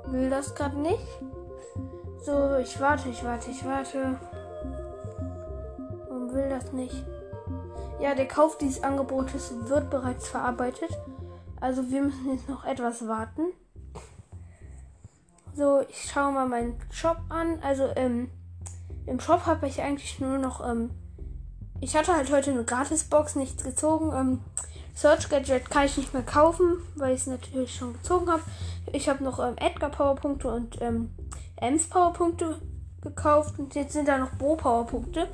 will 0.08 0.30
das 0.30 0.56
gerade 0.56 0.80
nicht. 0.80 1.06
So, 2.24 2.56
ich 2.58 2.80
warte, 2.80 3.10
ich 3.10 3.24
warte, 3.24 3.52
ich 3.52 3.66
warte. 3.66 4.20
Warum 6.08 6.34
will 6.34 6.50
das 6.50 6.72
nicht? 6.72 7.06
Ja, 8.00 8.16
der 8.16 8.28
Kauf 8.28 8.58
dieses 8.58 8.84
Angebotes 8.84 9.54
wird 9.68 9.90
bereits 9.90 10.28
verarbeitet. 10.28 10.90
Also 11.60 11.90
wir 11.90 12.04
müssen 12.04 12.32
jetzt 12.32 12.50
noch 12.50 12.66
etwas 12.66 13.08
warten. 13.08 13.44
So, 15.56 15.82
ich 15.88 16.12
schaue 16.12 16.32
mal 16.32 16.48
meinen 16.48 16.80
Shop 16.92 17.18
an. 17.30 17.60
Also 17.62 17.90
ähm, 17.96 18.32
im 19.06 19.20
Shop 19.20 19.46
habe 19.46 19.68
ich 19.68 19.82
eigentlich 19.82 20.20
nur 20.20 20.38
noch. 20.38 20.68
Ähm, 20.68 20.92
ich 21.82 21.96
hatte 21.98 22.16
halt 22.16 22.32
heute 22.32 22.52
eine 22.52 22.64
Gratisbox, 22.64 23.36
nichts 23.36 23.64
gezogen. 23.64 24.12
Ähm, 24.16 24.42
Search 24.96 25.30
Gadget 25.30 25.70
kann 25.70 25.86
ich 25.86 25.98
nicht 25.98 26.14
mehr 26.14 26.24
kaufen, 26.24 26.78
weil 26.96 27.16
ich 27.16 27.22
es 27.22 27.28
natürlich 27.28 27.76
schon 27.76 27.94
gezogen 27.94 28.32
habe. 28.32 28.44
Ich 28.92 29.10
habe 29.10 29.24
noch 29.24 29.40
ähm, 29.40 29.56
Edgar 29.58 29.90
Powerpunkte 29.90 30.48
und 30.48 30.82
ähm, 30.82 31.10
Ems 31.56 31.90
Powerpunkte 31.90 32.62
gekauft 33.02 33.60
und 33.60 33.76
jetzt 33.76 33.94
sind 33.94 34.08
da 34.08 34.18
noch 34.18 34.32
Bo 34.32 34.56
Powerpunkte. 34.56 35.28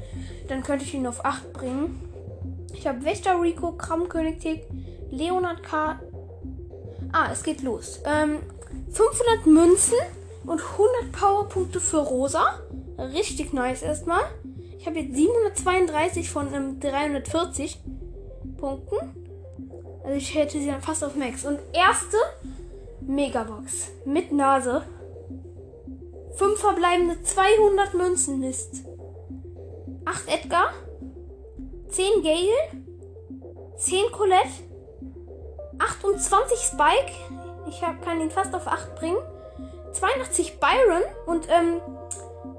Dann 0.47 0.63
könnte 0.63 0.85
ich 0.85 0.93
ihn 0.93 1.05
auf 1.05 1.23
8 1.23 1.53
bringen. 1.53 2.01
Ich 2.73 2.87
habe 2.87 3.03
Wächter 3.03 3.39
Rico, 3.41 3.73
Kramkönig 3.73 4.39
Tick, 4.39 4.67
Leonard 5.09 5.61
K. 5.63 5.99
Ah, 7.11 7.29
es 7.31 7.43
geht 7.43 7.61
los. 7.61 7.99
Ähm, 8.05 8.39
500 8.91 9.45
Münzen 9.45 9.97
und 10.45 10.61
100 10.61 11.11
Powerpunkte 11.11 11.79
für 11.79 11.97
Rosa. 11.97 12.59
Richtig 12.99 13.53
nice 13.53 13.81
erstmal. 13.81 14.23
Ich 14.77 14.85
habe 14.85 14.99
jetzt 14.99 15.15
732 15.15 16.29
von 16.29 16.53
ähm, 16.53 16.79
340 16.79 17.79
Punkten. 18.57 18.97
Also 20.03 20.17
ich 20.17 20.35
hätte 20.35 20.59
sie 20.59 20.67
dann 20.67 20.81
fast 20.81 21.03
auf 21.03 21.15
Max. 21.15 21.45
Und 21.45 21.59
erste 21.73 22.17
Megabox 23.01 23.91
mit 24.05 24.31
Nase. 24.31 24.83
5 26.35 26.59
verbleibende 26.59 27.21
200 27.21 27.93
Münzen 27.93 28.39
Mist. 28.39 28.83
8 30.05 30.27
Edgar. 30.27 30.73
10 31.89 32.23
Gale. 32.23 32.83
10 33.77 34.11
Colette. 34.11 34.63
28 35.79 36.57
Spike. 36.59 37.13
Ich 37.69 37.81
hab, 37.81 38.01
kann 38.01 38.19
ihn 38.19 38.31
fast 38.31 38.53
auf 38.53 38.67
8 38.67 38.95
bringen. 38.95 39.17
82 39.91 40.59
Byron 40.59 41.03
und 41.25 41.47
ähm, 41.49 41.81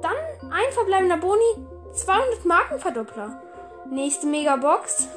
dann 0.02 0.16
ein 0.50 0.72
verbleibender 0.72 1.16
Boni, 1.16 1.66
200 1.92 2.44
Markenverdoppler. 2.44 3.42
Nächste 3.90 4.26
Megabox. 4.26 5.08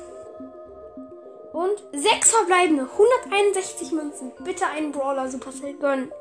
Und 1.51 1.83
6 1.91 2.31
verbleibende, 2.31 2.87
161 2.91 3.91
Münzen. 3.91 4.31
Bitte 4.43 4.65
einen 4.65 4.91
Brawler 4.91 5.29
Supercell 5.29 5.75
gönnen. 5.75 6.11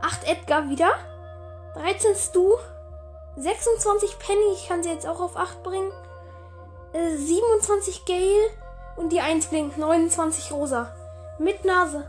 8 0.00 0.28
Edgar 0.28 0.68
wieder. 0.68 0.92
13 1.74 2.14
Stu. 2.16 2.56
26 3.36 4.18
Penny, 4.18 4.52
ich 4.54 4.68
kann 4.68 4.82
sie 4.82 4.90
jetzt 4.90 5.06
auch 5.06 5.20
auf 5.20 5.36
8 5.36 5.62
bringen. 5.62 5.92
Äh, 6.92 7.16
27 7.16 8.04
Gale. 8.04 8.50
Und 8.96 9.12
die 9.12 9.20
1 9.20 9.46
blinkt. 9.46 9.78
29 9.78 10.52
Rosa. 10.52 10.94
Mit 11.38 11.64
Nase. 11.64 12.06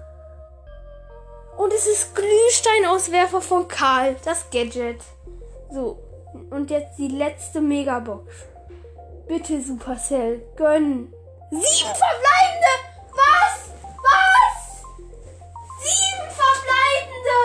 Und 1.58 1.72
es 1.74 1.86
ist 1.86 2.16
Glühsteinauswerfer 2.16 3.42
von 3.42 3.68
Karl, 3.68 4.16
das 4.26 4.50
Gadget. 4.50 5.02
So, 5.74 5.98
und 6.52 6.70
jetzt 6.70 7.00
die 7.00 7.08
letzte 7.08 7.60
Megabox. 7.60 8.32
Bitte, 9.28 9.60
Supercell, 9.60 10.44
gönn. 10.56 11.12
Sieben 11.50 11.96
verbleibende! 11.96 12.74
Was? 13.10 13.72
Was? 14.04 14.84
Sieben 15.82 16.30
verbleibende! 16.30 17.40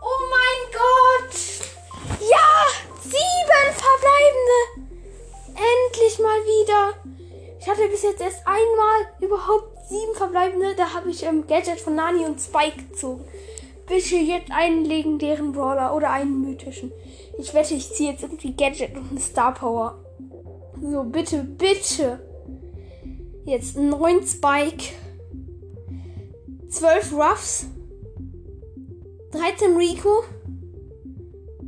Oh 0.00 0.20
mein 0.30 0.60
Gott! 0.70 1.34
Ja! 2.20 2.48
Sieben 3.02 3.74
verbleibende! 3.74 4.60
Endlich 5.48 6.18
mal 6.20 6.38
wieder! 6.44 6.94
Ich 7.58 7.68
hatte 7.68 7.88
bis 7.88 8.02
jetzt 8.02 8.20
erst 8.20 8.46
einmal 8.46 9.08
überhaupt 9.18 9.88
sieben 9.88 10.14
verbleibende. 10.14 10.76
Da 10.76 10.94
habe 10.94 11.10
ich 11.10 11.24
ähm, 11.24 11.44
Gadget 11.48 11.80
von 11.80 11.96
Nani 11.96 12.24
und 12.24 12.40
Spike 12.40 12.84
gezogen. 12.84 13.24
Bitte 13.86 14.16
jetzt 14.16 14.50
einen 14.50 14.84
legendären 14.84 15.52
Brawler 15.52 15.94
oder 15.94 16.10
einen 16.10 16.40
mythischen. 16.40 16.92
Ich 17.38 17.52
wette, 17.52 17.74
ich 17.74 17.90
ziehe 17.92 18.12
jetzt 18.12 18.22
irgendwie 18.22 18.54
Gadget 18.56 18.96
und 18.96 19.10
eine 19.10 19.20
Star 19.20 19.52
Power. 19.52 20.02
So, 20.80 21.04
bitte, 21.04 21.44
bitte. 21.44 22.20
Jetzt 23.44 23.76
9 23.76 24.26
Spike. 24.26 24.94
12 26.68 27.12
Ruffs. 27.12 27.66
13 29.32 29.76
Rico. 29.76 30.24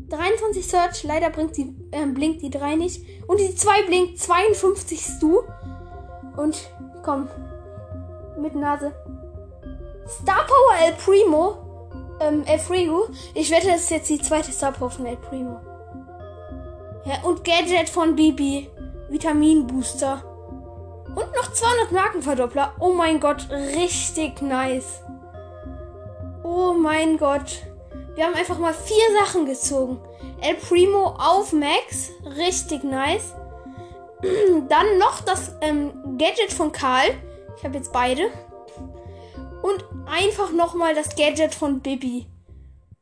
23 0.09 0.67
Search. 0.67 1.05
Leider 1.05 1.31
bringt 1.31 1.57
die, 1.57 1.75
äh, 1.91 2.07
blinkt 2.07 2.43
die 2.43 2.51
3 2.51 2.77
nicht. 2.77 3.05
Und 3.27 3.41
die 3.41 3.55
2 3.55 3.83
blinkt 3.87 4.19
52 4.19 5.01
Stu. 5.01 5.43
Und 6.37 6.71
komm, 7.03 7.29
mit 8.41 8.55
Nase. 8.55 8.93
Star 10.07 10.47
Power 10.47 10.87
El 10.87 10.93
Primo. 10.95 11.66
Ähm, 12.21 12.45
El 12.47 12.59
Frigo. 12.59 13.09
Ich 13.35 13.51
wette, 13.51 13.69
das 13.69 13.83
ist 13.83 13.91
jetzt 13.91 14.09
die 14.09 14.21
zweite 14.21 14.51
Power 14.73 14.91
von 14.91 15.07
El 15.07 15.17
Primo. 15.17 15.61
Ja, 17.05 17.23
und 17.23 17.45
Gadget 17.45 17.89
von 17.89 18.17
Bibi. 18.17 18.69
Vitamin 19.09 19.67
Booster. 19.67 20.23
Und 21.09 21.35
noch 21.35 21.53
200 21.53 21.93
Markenverdoppler. 21.93 22.75
Oh 22.81 22.93
mein 22.93 23.21
Gott, 23.21 23.49
richtig 23.51 24.43
nice. 24.43 25.01
Oh 26.43 26.73
mein 26.73 27.17
Gott. 27.17 27.63
Wir 28.15 28.25
haben 28.25 28.35
einfach 28.35 28.59
mal 28.59 28.75
vier 28.75 29.19
Sachen 29.21 29.47
gezogen. 29.47 29.99
El 30.41 30.55
Primo 30.57 31.15
auf 31.19 31.53
Max. 31.53 32.11
Richtig 32.37 32.83
nice. 32.83 33.35
Dann 34.69 34.99
noch 34.99 35.21
das 35.21 35.53
ähm, 35.61 36.19
Gadget 36.19 36.53
von 36.53 36.73
Karl. 36.73 37.11
Ich 37.57 37.65
habe 37.65 37.77
jetzt 37.77 37.93
beide. 37.93 38.25
Und 39.63 39.85
einfach 40.07 40.53
nochmal 40.53 40.95
das 40.95 41.15
Gadget 41.17 41.55
von 41.55 41.81
Bibi. 41.81 42.27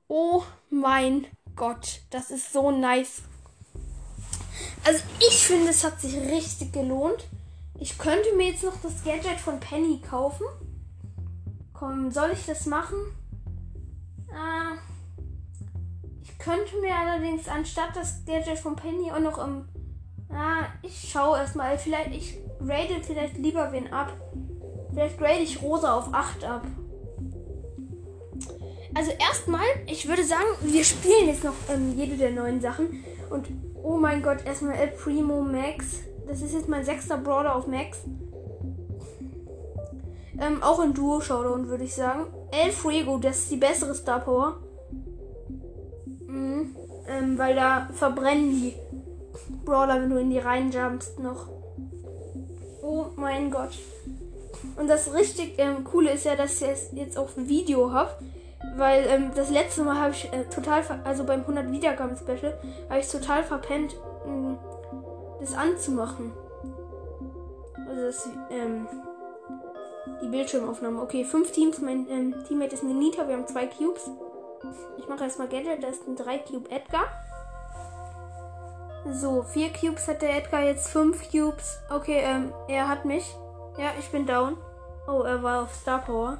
Oh 0.08 0.42
mein 0.70 1.26
Gott, 1.56 2.00
das 2.10 2.30
ist 2.30 2.52
so 2.52 2.70
nice. 2.70 3.22
Also 4.84 5.02
ich 5.18 5.38
finde, 5.46 5.70
es 5.70 5.84
hat 5.84 6.00
sich 6.00 6.16
richtig 6.16 6.72
gelohnt. 6.72 7.26
Ich 7.78 7.98
könnte 7.98 8.34
mir 8.36 8.50
jetzt 8.50 8.64
noch 8.64 8.76
das 8.82 9.02
Gadget 9.04 9.40
von 9.40 9.60
Penny 9.60 10.00
kaufen. 10.00 10.46
Komm, 11.72 12.10
soll 12.10 12.30
ich 12.32 12.46
das 12.46 12.66
machen? 12.66 12.98
Äh, 14.28 14.76
ich 16.22 16.38
könnte 16.38 16.80
mir 16.80 16.94
allerdings 16.94 17.48
anstatt 17.48 17.96
das 17.96 18.24
Gadget 18.24 18.58
von 18.58 18.76
Penny 18.76 19.10
auch 19.10 19.20
noch 19.20 19.38
im... 19.44 19.68
Ah, 20.30 20.66
ich 20.82 21.10
schaue 21.10 21.38
erstmal. 21.38 21.78
Vielleicht, 21.78 22.14
ich 22.14 22.38
grade 22.58 23.02
vielleicht 23.02 23.36
lieber 23.38 23.72
wen 23.72 23.92
ab. 23.92 24.12
Vielleicht 24.90 25.18
grade 25.18 25.40
ich 25.40 25.62
Rosa 25.62 25.94
auf 25.96 26.12
8 26.12 26.44
ab. 26.44 26.66
Also 28.94 29.10
erstmal, 29.18 29.66
ich 29.86 30.08
würde 30.08 30.24
sagen, 30.24 30.46
wir 30.62 30.84
spielen 30.84 31.26
jetzt 31.26 31.44
noch 31.44 31.54
ähm, 31.68 31.94
jede 31.96 32.16
der 32.16 32.30
neuen 32.30 32.60
Sachen. 32.60 33.04
Und 33.30 33.48
oh 33.82 33.96
mein 33.96 34.22
Gott, 34.22 34.44
erstmal 34.44 34.76
El 34.76 34.88
Primo 34.88 35.42
Max. 35.42 36.00
Das 36.28 36.40
ist 36.40 36.54
jetzt 36.54 36.68
mein 36.68 36.84
sechster 36.84 37.18
Brawler 37.18 37.56
auf 37.56 37.66
Max. 37.66 37.98
Ähm, 40.40 40.62
auch 40.62 40.82
in 40.82 40.94
Duo 40.94 41.20
Showdown 41.20 41.68
würde 41.68 41.84
ich 41.84 41.94
sagen. 41.94 42.26
El 42.50 42.72
Fuego, 42.72 43.18
das 43.18 43.40
ist 43.40 43.50
die 43.50 43.56
bessere 43.56 43.94
Star 43.94 44.20
Power. 44.20 44.60
Mhm. 46.26 46.76
Ähm, 47.08 47.38
weil 47.38 47.54
da 47.54 47.88
verbrennen 47.92 48.50
die 48.50 48.74
Brawler, 49.64 50.00
wenn 50.00 50.10
du 50.10 50.16
in 50.18 50.30
die 50.30 50.38
reinjumpst 50.38 51.18
noch. 51.18 51.48
Oh 52.82 53.06
mein 53.16 53.50
Gott. 53.50 53.78
Und 54.76 54.88
das 54.88 55.12
richtig 55.12 55.54
ähm, 55.58 55.84
coole 55.84 56.12
ist 56.12 56.24
ja, 56.24 56.36
dass 56.36 56.60
ich 56.60 56.68
es 56.68 56.88
jetzt 56.92 57.18
auf 57.18 57.36
Video 57.36 57.92
habe. 57.92 58.10
Weil 58.76 59.06
ähm, 59.06 59.30
das 59.34 59.50
letzte 59.50 59.82
Mal 59.82 59.98
habe 60.00 60.12
ich 60.12 60.32
äh, 60.32 60.44
total, 60.44 60.82
also 61.04 61.24
beim 61.24 61.40
100 61.40 61.70
Wiedergaben 61.70 62.16
Special, 62.16 62.58
habe 62.88 63.00
ich 63.00 63.08
total 63.08 63.44
verpennt, 63.44 63.94
ähm, 64.26 64.58
das 65.40 65.54
anzumachen. 65.54 66.32
Also 67.88 68.02
das, 68.02 68.28
ähm, 68.50 68.88
die 70.22 70.28
Bildschirmaufnahme. 70.28 71.00
Okay, 71.02 71.24
fünf 71.24 71.52
Teams. 71.52 71.78
Mein 71.80 72.08
ähm, 72.10 72.34
Teammate 72.48 72.74
ist 72.74 72.82
eine 72.82 72.94
Nita. 72.94 73.28
Wir 73.28 73.36
haben 73.36 73.46
zwei 73.46 73.66
Cubes. 73.66 74.10
Ich 74.98 75.08
mache 75.08 75.24
erstmal 75.24 75.48
Gadget. 75.48 75.82
Da 75.82 75.88
ist 75.88 76.06
ein 76.08 76.16
3 76.16 76.38
Cube 76.38 76.70
Edgar. 76.70 77.04
So, 79.12 79.42
vier 79.42 79.70
Cubes 79.70 80.08
hat 80.08 80.22
der 80.22 80.36
Edgar 80.36 80.62
jetzt. 80.62 80.88
Fünf 80.88 81.30
Cubes. 81.30 81.78
Okay, 81.90 82.22
ähm, 82.24 82.52
er 82.68 82.88
hat 82.88 83.04
mich. 83.04 83.36
Ja, 83.76 83.90
ich 83.98 84.10
bin 84.10 84.26
down. 84.26 84.56
Oh, 85.06 85.22
er 85.22 85.42
war 85.42 85.62
auf 85.62 85.74
Star 85.74 86.00
Power. 86.00 86.38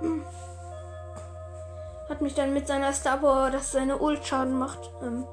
Hat 2.12 2.20
mich 2.20 2.34
dann 2.34 2.52
mit 2.52 2.66
seiner 2.66 2.92
Star 2.92 3.16
Power, 3.16 3.50
dass 3.50 3.72
seine 3.72 3.96
Ult 3.96 4.26
Schaden 4.26 4.58
macht, 4.58 4.90
ähm, 5.02 5.24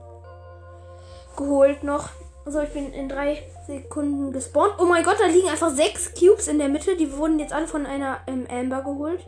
geholt 1.36 1.84
noch. 1.84 2.08
So, 2.46 2.62
ich 2.62 2.70
bin 2.70 2.94
in 2.94 3.10
drei 3.10 3.44
Sekunden 3.68 4.32
gespawnt. 4.32 4.76
Oh 4.80 4.86
mein 4.86 5.04
Gott, 5.04 5.18
da 5.20 5.26
liegen 5.26 5.50
einfach 5.50 5.72
sechs 5.72 6.14
Cubes 6.14 6.48
in 6.48 6.58
der 6.58 6.70
Mitte. 6.70 6.96
Die 6.96 7.18
wurden 7.18 7.38
jetzt 7.38 7.52
alle 7.52 7.68
von 7.68 7.86
einer 7.86 8.20
ähm, 8.28 8.48
Amber 8.50 8.82
geholt. 8.82 9.20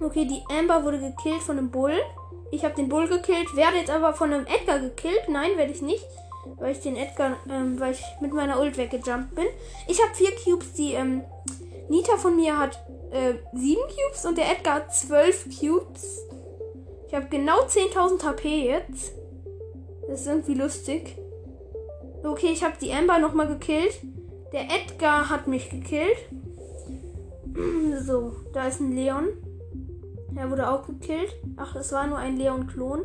Okay, 0.00 0.24
die 0.24 0.42
Amber 0.48 0.82
wurde 0.82 0.98
gekillt 0.98 1.42
von 1.42 1.58
einem 1.58 1.70
Bull. 1.70 2.00
Ich 2.50 2.64
habe 2.64 2.74
den 2.74 2.88
Bull 2.88 3.06
gekillt, 3.06 3.54
werde 3.54 3.76
jetzt 3.76 3.90
aber 3.90 4.14
von 4.14 4.32
einem 4.32 4.46
Edgar 4.46 4.78
gekillt. 4.78 5.28
Nein, 5.28 5.58
werde 5.58 5.72
ich 5.72 5.82
nicht. 5.82 6.06
Weil 6.56 6.72
ich 6.72 6.80
den 6.80 6.96
Edgar, 6.96 7.36
ähm, 7.50 7.78
weil 7.78 7.92
ich 7.92 8.02
mit 8.22 8.32
meiner 8.32 8.58
Ult 8.58 8.78
weggejumpt 8.78 9.34
bin. 9.34 9.46
Ich 9.88 10.02
habe 10.02 10.14
vier 10.14 10.30
Cubes, 10.42 10.72
die 10.72 10.94
ähm, 10.94 11.22
Nita 11.90 12.16
von 12.16 12.34
mir 12.34 12.58
hat 12.58 12.82
äh, 13.12 13.34
sieben 13.52 13.82
Cubes 13.82 14.24
und 14.24 14.38
der 14.38 14.50
Edgar 14.50 14.76
hat 14.76 14.94
zwölf 14.94 15.44
Cubes. 15.44 16.18
Ich 17.08 17.14
habe 17.14 17.26
genau 17.28 17.60
10.000 17.60 18.24
HP 18.24 18.68
jetzt. 18.68 19.12
Das 20.08 20.22
ist 20.22 20.26
irgendwie 20.26 20.54
lustig. 20.54 21.18
Okay, 22.24 22.50
ich 22.52 22.64
habe 22.64 22.74
die 22.80 22.92
Amber 22.92 23.18
nochmal 23.18 23.48
gekillt. 23.48 24.00
Der 24.52 24.62
Edgar 24.62 25.28
hat 25.28 25.46
mich 25.46 25.70
gekillt. 25.70 26.16
So, 28.06 28.32
da 28.54 28.66
ist 28.66 28.80
ein 28.80 28.92
Leon. 28.92 29.28
Er 30.34 30.50
wurde 30.50 30.70
auch 30.70 30.86
gekillt. 30.86 31.34
Ach, 31.56 31.74
das 31.74 31.92
war 31.92 32.06
nur 32.06 32.16
ein 32.16 32.38
Leon-Klon. 32.38 33.02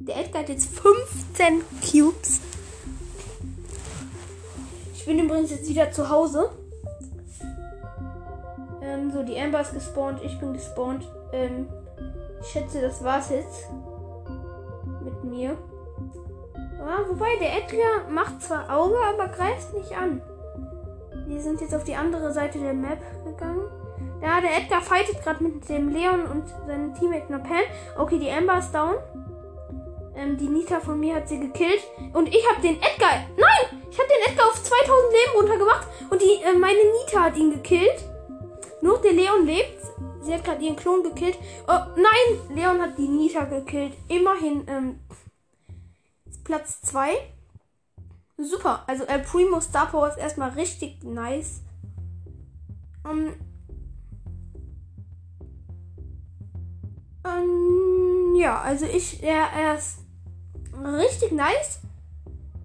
Der 0.00 0.16
Edgar 0.16 0.42
hat 0.42 0.48
jetzt 0.48 0.68
15 0.70 1.62
Cubes. 1.80 2.40
Ich 4.96 5.06
bin 5.06 5.20
übrigens 5.20 5.52
jetzt 5.52 5.68
wieder 5.68 5.92
zu 5.92 6.10
Hause. 6.10 6.50
Ähm, 8.88 9.10
so, 9.10 9.22
die 9.22 9.38
Amber 9.38 9.60
ist 9.60 9.74
gespawnt. 9.74 10.20
Ich 10.22 10.38
bin 10.38 10.54
gespawnt. 10.54 11.06
Ähm, 11.32 11.68
ich 12.40 12.46
schätze, 12.48 12.80
das 12.80 13.04
war's 13.04 13.30
jetzt. 13.30 13.68
Mit 15.02 15.24
mir. 15.24 15.56
Ja, 16.78 16.98
wobei, 17.08 17.36
der 17.40 17.58
Edgar 17.58 18.08
macht 18.08 18.42
zwar 18.42 18.70
Auge, 18.74 18.96
aber 19.12 19.28
greift 19.28 19.74
nicht 19.74 19.92
an. 19.96 20.22
Wir 21.26 21.40
sind 21.40 21.60
jetzt 21.60 21.74
auf 21.74 21.84
die 21.84 21.94
andere 21.94 22.32
Seite 22.32 22.58
der 22.58 22.72
Map 22.72 23.00
gegangen. 23.24 23.66
Ja, 24.22 24.40
der 24.40 24.56
Edgar 24.56 24.80
fightet 24.80 25.22
gerade 25.22 25.42
mit 25.42 25.68
dem 25.68 25.90
Leon 25.90 26.24
und 26.26 26.48
seinem 26.66 26.94
Teammate 26.94 27.30
Napel. 27.30 27.64
Okay, 27.96 28.18
die 28.18 28.30
Amber 28.30 28.58
ist 28.58 28.72
down. 28.72 28.94
Ähm, 30.16 30.36
die 30.36 30.48
Nita 30.48 30.80
von 30.80 30.98
mir 30.98 31.16
hat 31.16 31.28
sie 31.28 31.38
gekillt. 31.38 31.82
Und 32.14 32.28
ich 32.28 32.48
habe 32.48 32.62
den 32.62 32.76
Edgar. 32.76 33.26
Nein! 33.36 33.82
Ich 33.90 33.98
habe 33.98 34.08
den 34.08 34.32
Edgar 34.32 34.48
auf 34.48 34.62
2000 34.62 34.88
Leben 35.12 35.40
runtergemacht. 35.40 35.86
Und 36.10 36.22
die, 36.22 36.42
äh, 36.42 36.58
meine 36.58 36.78
Nita 36.78 37.24
hat 37.24 37.36
ihn 37.36 37.52
gekillt. 37.52 38.04
Nur 38.80 39.00
der 39.00 39.12
Leon 39.12 39.46
lebt. 39.46 39.82
Sie 40.20 40.32
hat 40.32 40.44
gerade 40.44 40.64
ihren 40.64 40.76
Klon 40.76 41.02
gekillt. 41.02 41.38
Oh, 41.66 41.80
nein! 41.96 42.56
Leon 42.56 42.80
hat 42.80 42.98
die 42.98 43.08
Nita 43.08 43.44
gekillt. 43.44 43.94
Immerhin 44.08 44.64
ähm, 44.66 45.00
Platz 46.44 46.80
2. 46.82 47.10
Super. 48.36 48.84
Also 48.86 49.04
El 49.04 49.20
Primo 49.20 49.60
Star 49.60 49.86
Power 49.90 50.08
ist 50.08 50.18
erstmal 50.18 50.50
richtig 50.50 51.02
nice. 51.02 51.62
Um, 53.04 53.32
um, 57.24 58.36
ja, 58.36 58.60
also 58.60 58.84
ich, 58.84 59.22
er, 59.22 59.48
er 59.56 59.78
ist 59.78 59.98
richtig 60.84 61.32
nice. 61.32 61.80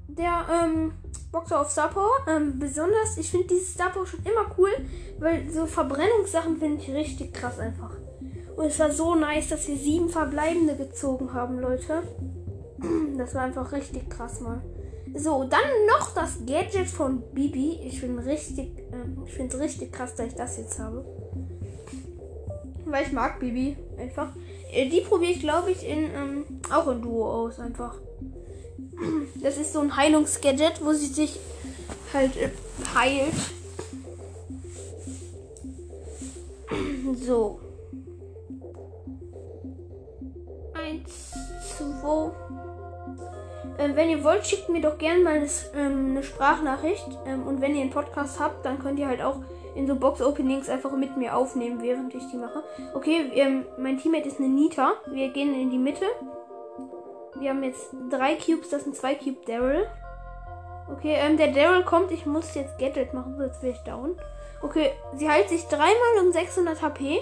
Der 0.08 0.45
ähm, 0.52 0.93
Boxer 1.34 1.60
auf 1.60 1.72
Star 1.72 1.89
Power. 1.89 2.12
Ähm, 2.28 2.60
besonders, 2.60 3.17
ich 3.17 3.30
finde 3.30 3.48
dieses 3.48 3.74
Star 3.74 3.89
Power 3.89 4.06
schon 4.06 4.22
immer 4.24 4.46
cool, 4.58 4.69
weil 5.19 5.50
so 5.50 5.65
Verbrennungssachen 5.65 6.58
finde 6.58 6.82
ich 6.82 6.89
richtig 6.93 7.34
krass 7.34 7.60
einfach. 7.60 7.98
Und 8.56 8.65
es 8.65 8.80
war 8.80 8.91
so 8.91 9.15
nice, 9.15 9.50
dass 9.50 9.67
wir 9.67 9.76
sieben 9.76 10.10
verbleibende 10.10 10.76
gezogen 10.76 11.34
haben, 11.34 11.60
Leute. 11.60 12.04
Das 13.17 13.34
war 13.34 13.43
einfach 13.43 13.72
richtig 13.72 14.10
krass 14.10 14.41
mal. 14.41 14.62
So, 15.15 15.46
dann 15.46 15.62
noch 15.88 16.13
das 16.13 16.39
Gadget 16.46 16.88
von 16.88 17.22
Bibi. 17.34 17.80
Ich 17.86 18.02
bin 18.02 18.19
richtig, 18.19 18.78
äh, 18.80 19.26
ich 19.26 19.34
finde 19.34 19.56
es 19.56 19.62
richtig 19.62 19.93
krass, 19.93 20.15
dass 20.15 20.28
ich 20.28 20.36
das 20.36 20.58
jetzt 20.58 20.80
habe. 20.80 21.06
Weil 22.86 23.06
ich 23.06 23.13
mag 23.13 23.39
Bibi 23.39 23.78
einfach. 23.98 24.30
Äh, 24.74 24.89
die 24.89 25.02
probiere 25.02 25.32
ich, 25.32 25.39
glaube 25.39 25.72
ich, 25.72 25.88
in 25.88 26.12
ähm, 26.13 26.46
auch 26.74 26.88
in 26.89 27.02
Duo 27.02 27.26
aus 27.26 27.60
einfach. 27.60 27.96
Das 29.41 29.58
ist 29.58 29.73
so 29.73 29.79
ein 29.79 29.95
Heilungsgadget, 29.95 30.84
wo 30.84 30.93
sie 30.93 31.08
sich 31.08 31.39
halt 32.13 32.38
äh, 32.38 32.49
heilt. 32.95 33.34
So. 37.25 37.60
Eins, 40.73 41.32
zwei. 41.77 42.32
Ähm, 43.79 43.95
wenn 43.95 44.10
ihr 44.10 44.23
wollt, 44.23 44.45
schickt 44.45 44.69
mir 44.69 44.82
doch 44.82 44.97
gerne 44.97 45.21
mal 45.21 45.41
das, 45.41 45.71
ähm, 45.75 46.12
eine 46.12 46.23
Sprachnachricht. 46.23 47.08
Ähm, 47.25 47.47
und 47.47 47.62
wenn 47.62 47.75
ihr 47.75 47.82
einen 47.82 47.91
Podcast 47.91 48.39
habt, 48.39 48.65
dann 48.65 48.79
könnt 48.79 48.99
ihr 48.99 49.08
halt 49.08 49.21
auch 49.21 49.38
in 49.75 49.88
so 49.88 49.95
Box-Openings 49.95 50.69
einfach 50.69 50.91
mit 50.91 51.17
mir 51.17 51.36
aufnehmen, 51.36 51.82
während 51.82 52.13
ich 52.13 52.23
die 52.32 52.38
mache. 52.38 52.63
Okay, 52.93 53.32
ähm, 53.34 53.65
mein 53.77 53.97
Teammate 53.97 54.27
ist 54.27 54.39
eine 54.39 54.49
Nita. 54.49 54.93
Wir 55.08 55.29
gehen 55.29 55.53
in 55.53 55.71
die 55.71 55.79
Mitte. 55.79 56.06
Wir 57.36 57.50
haben 57.50 57.63
jetzt 57.63 57.89
drei 58.10 58.36
Cubes, 58.36 58.69
das 58.69 58.84
sind 58.84 58.96
zwei 58.96 59.15
Cube 59.15 59.46
Daryl. 59.46 59.88
Okay, 60.91 61.15
ähm, 61.17 61.38
der 61.38 61.52
Daryl 61.52 61.84
kommt. 61.84 62.12
Ich 62.12 62.26
muss 62.26 62.54
jetzt 62.56 62.78
Gadget 62.78 63.13
machen, 63.13 63.36
sonst 63.38 63.62
wäre 63.63 63.74
ich 63.74 63.84
down. 63.84 64.15
Okay, 64.62 64.91
sie 65.15 65.30
heilt 65.30 65.50
sich 65.50 65.65
dreimal 65.67 66.24
um 66.24 66.32
600 66.32 66.82
HP. 66.82 67.22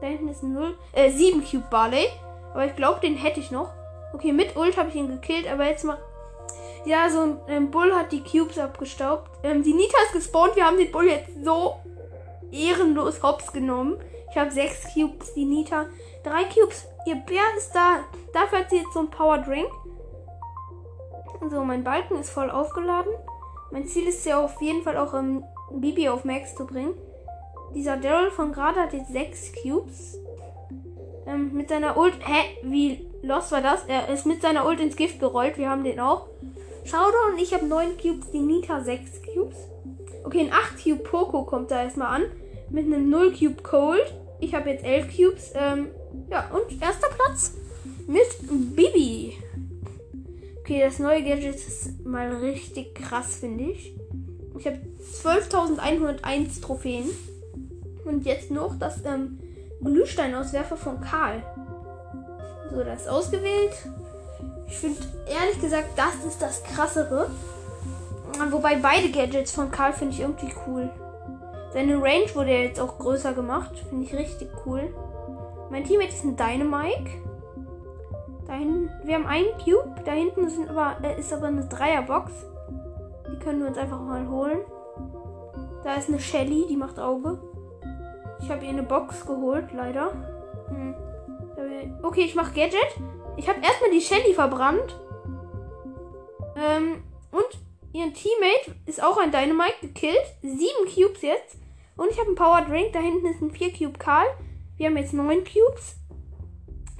Da 0.00 0.06
hinten 0.06 0.28
ist 0.28 0.42
ein 0.42 0.52
0, 0.52 0.76
äh, 0.92 1.10
7 1.10 1.44
Cube 1.44 1.66
Barley. 1.70 2.08
Aber 2.52 2.66
ich 2.66 2.76
glaube, 2.76 3.00
den 3.00 3.16
hätte 3.16 3.40
ich 3.40 3.50
noch. 3.50 3.70
Okay, 4.12 4.32
mit 4.32 4.56
Ult 4.56 4.76
habe 4.76 4.88
ich 4.88 4.94
ihn 4.94 5.08
gekillt, 5.08 5.50
aber 5.50 5.66
jetzt 5.66 5.84
mal. 5.84 5.98
Ja, 6.84 7.08
so 7.08 7.22
ein 7.22 7.38
ähm, 7.48 7.70
Bull 7.70 7.94
hat 7.94 8.12
die 8.12 8.22
Cubes 8.22 8.58
abgestaubt. 8.58 9.30
Ähm, 9.42 9.62
die 9.62 9.72
Nita 9.72 9.96
ist 10.06 10.12
gespawnt. 10.12 10.56
Wir 10.56 10.66
haben 10.66 10.76
den 10.76 10.92
Bull 10.92 11.06
jetzt 11.06 11.30
so 11.42 11.76
ehrenlos 12.52 13.22
hops 13.22 13.52
genommen. 13.52 13.98
Ich 14.30 14.36
habe 14.36 14.50
sechs 14.50 14.92
Cubes, 14.92 15.32
die 15.34 15.44
Nita. 15.46 15.86
Drei 16.22 16.44
Cubes. 16.44 16.86
Ihr 17.06 17.16
Bär 17.16 17.42
ist 17.56 17.72
da. 17.74 18.00
Dafür 18.32 18.60
hat 18.60 18.70
sie 18.70 18.76
jetzt 18.76 18.92
so 18.92 19.00
ein 19.00 19.10
Power 19.10 19.38
Drink. 19.38 19.68
So, 21.50 21.62
mein 21.64 21.84
Balken 21.84 22.18
ist 22.18 22.30
voll 22.30 22.50
aufgeladen. 22.50 23.12
Mein 23.70 23.86
Ziel 23.86 24.08
ist 24.08 24.24
ja 24.24 24.42
auf 24.42 24.60
jeden 24.62 24.82
Fall 24.82 24.96
auch 24.96 25.14
ähm, 25.14 25.44
Bibi 25.70 26.08
auf 26.08 26.24
Max 26.24 26.54
zu 26.54 26.66
bringen. 26.66 26.94
Dieser 27.74 27.96
Daryl 27.96 28.30
von 28.30 28.52
gerade 28.52 28.80
hat 28.80 28.92
jetzt 28.92 29.12
sechs 29.12 29.52
Cubes. 29.52 30.18
Ähm, 31.26 31.52
mit 31.52 31.68
seiner 31.68 31.96
Ult. 31.96 32.14
Hä? 32.20 32.56
Wie 32.62 33.06
los 33.22 33.52
war 33.52 33.60
das? 33.60 33.84
Er 33.86 34.08
ist 34.08 34.26
mit 34.26 34.42
seiner 34.42 34.66
Ult 34.66 34.80
ins 34.80 34.96
Gift 34.96 35.20
gerollt. 35.20 35.58
Wir 35.58 35.68
haben 35.68 35.84
den 35.84 36.00
auch. 36.00 36.28
Showdown, 36.84 37.38
ich 37.38 37.54
habe 37.54 37.64
9 37.64 37.96
Cubes, 37.96 38.30
die 38.30 38.40
Nita 38.40 38.82
6 38.82 39.22
Cubes. 39.22 39.56
Okay, 40.22 40.40
ein 40.40 40.52
8 40.52 40.82
Cube 40.82 41.02
Poco 41.02 41.44
kommt 41.44 41.70
da 41.70 41.82
erstmal 41.82 42.08
an. 42.08 42.22
Mit 42.68 42.86
einem 42.86 43.08
0 43.08 43.32
Cube 43.32 43.62
Cold. 43.62 44.14
Ich 44.44 44.54
habe 44.54 44.68
jetzt 44.70 44.84
11 44.84 45.16
Cubes. 45.16 45.52
Ähm, 45.54 45.88
ja, 46.30 46.50
und 46.50 46.82
erster 46.82 47.08
Platz 47.08 47.54
mit 48.06 48.76
Bibi. 48.76 49.38
Okay, 50.60 50.80
das 50.80 50.98
neue 50.98 51.22
Gadget 51.22 51.54
ist 51.54 52.04
mal 52.04 52.30
richtig 52.36 52.94
krass, 52.94 53.36
finde 53.36 53.64
ich. 53.64 53.94
Ich 54.58 54.66
habe 54.66 54.80
12.101 55.22 56.60
Trophäen. 56.60 57.10
Und 58.04 58.26
jetzt 58.26 58.50
noch 58.50 58.78
das 58.78 59.02
ähm, 59.06 59.38
Glühsteinauswerfer 59.82 60.76
von 60.76 61.00
Karl. 61.00 61.42
So, 62.70 62.84
das 62.84 63.02
ist 63.02 63.08
ausgewählt. 63.08 63.72
Ich 64.68 64.76
finde 64.76 65.00
ehrlich 65.26 65.58
gesagt, 65.60 65.88
das 65.96 66.14
ist 66.28 66.42
das 66.42 66.62
krassere. 66.64 67.30
Wobei 68.50 68.76
beide 68.76 69.10
Gadgets 69.10 69.52
von 69.52 69.70
Karl 69.70 69.94
finde 69.94 70.14
ich 70.14 70.20
irgendwie 70.20 70.52
cool. 70.66 70.90
Seine 71.74 72.00
Range 72.00 72.32
wurde 72.34 72.52
jetzt 72.52 72.80
auch 72.80 72.98
größer 72.98 73.34
gemacht. 73.34 73.76
Finde 73.88 74.04
ich 74.04 74.14
richtig 74.14 74.48
cool. 74.64 74.94
Mein 75.70 75.82
Teammate 75.82 76.10
ist 76.10 76.24
ein 76.24 76.36
Dynamike. 76.36 77.20
Da 78.46 78.52
hinten, 78.52 78.90
wir 79.02 79.16
haben 79.16 79.26
einen 79.26 79.50
Cube. 79.58 79.92
Da 80.04 80.12
hinten 80.12 80.48
sind 80.48 80.70
aber, 80.70 80.96
ist 81.18 81.32
aber 81.32 81.48
eine 81.48 81.64
Dreierbox. 81.64 82.30
Die 83.28 83.38
können 83.40 83.60
wir 83.60 83.66
uns 83.66 83.76
einfach 83.76 84.00
mal 84.00 84.28
holen. 84.28 84.60
Da 85.82 85.96
ist 85.96 86.08
eine 86.08 86.20
Shelly, 86.20 86.64
die 86.68 86.76
macht 86.76 87.00
Auge. 87.00 87.40
Ich 88.40 88.48
habe 88.48 88.64
ihr 88.64 88.70
eine 88.70 88.84
Box 88.84 89.26
geholt, 89.26 89.72
leider. 89.74 90.12
Hm. 90.68 90.94
Okay, 92.02 92.22
ich 92.22 92.36
mache 92.36 92.54
Gadget. 92.54 93.00
Ich 93.36 93.48
habe 93.48 93.58
erstmal 93.60 93.90
die 93.90 94.00
Shelly 94.00 94.32
verbrannt. 94.32 95.00
Ähm, 96.56 97.02
und 97.32 97.48
ihren 97.92 98.14
Teammate 98.14 98.76
ist 98.86 99.02
auch 99.02 99.18
ein 99.18 99.32
Dynamite 99.32 99.80
gekillt. 99.80 100.24
Sieben 100.40 100.84
Cubes 100.94 101.22
jetzt. 101.22 101.63
Und 101.96 102.10
ich 102.10 102.18
habe 102.18 102.28
einen 102.28 102.36
Power 102.36 102.62
Drink. 102.62 102.92
Da 102.92 103.00
hinten 103.00 103.26
ist 103.26 103.42
ein 103.42 103.50
4 103.50 103.72
Cube 103.72 103.98
Karl. 103.98 104.26
Wir 104.76 104.86
haben 104.86 104.96
jetzt 104.96 105.12
neun 105.12 105.44
Cubes. 105.44 105.96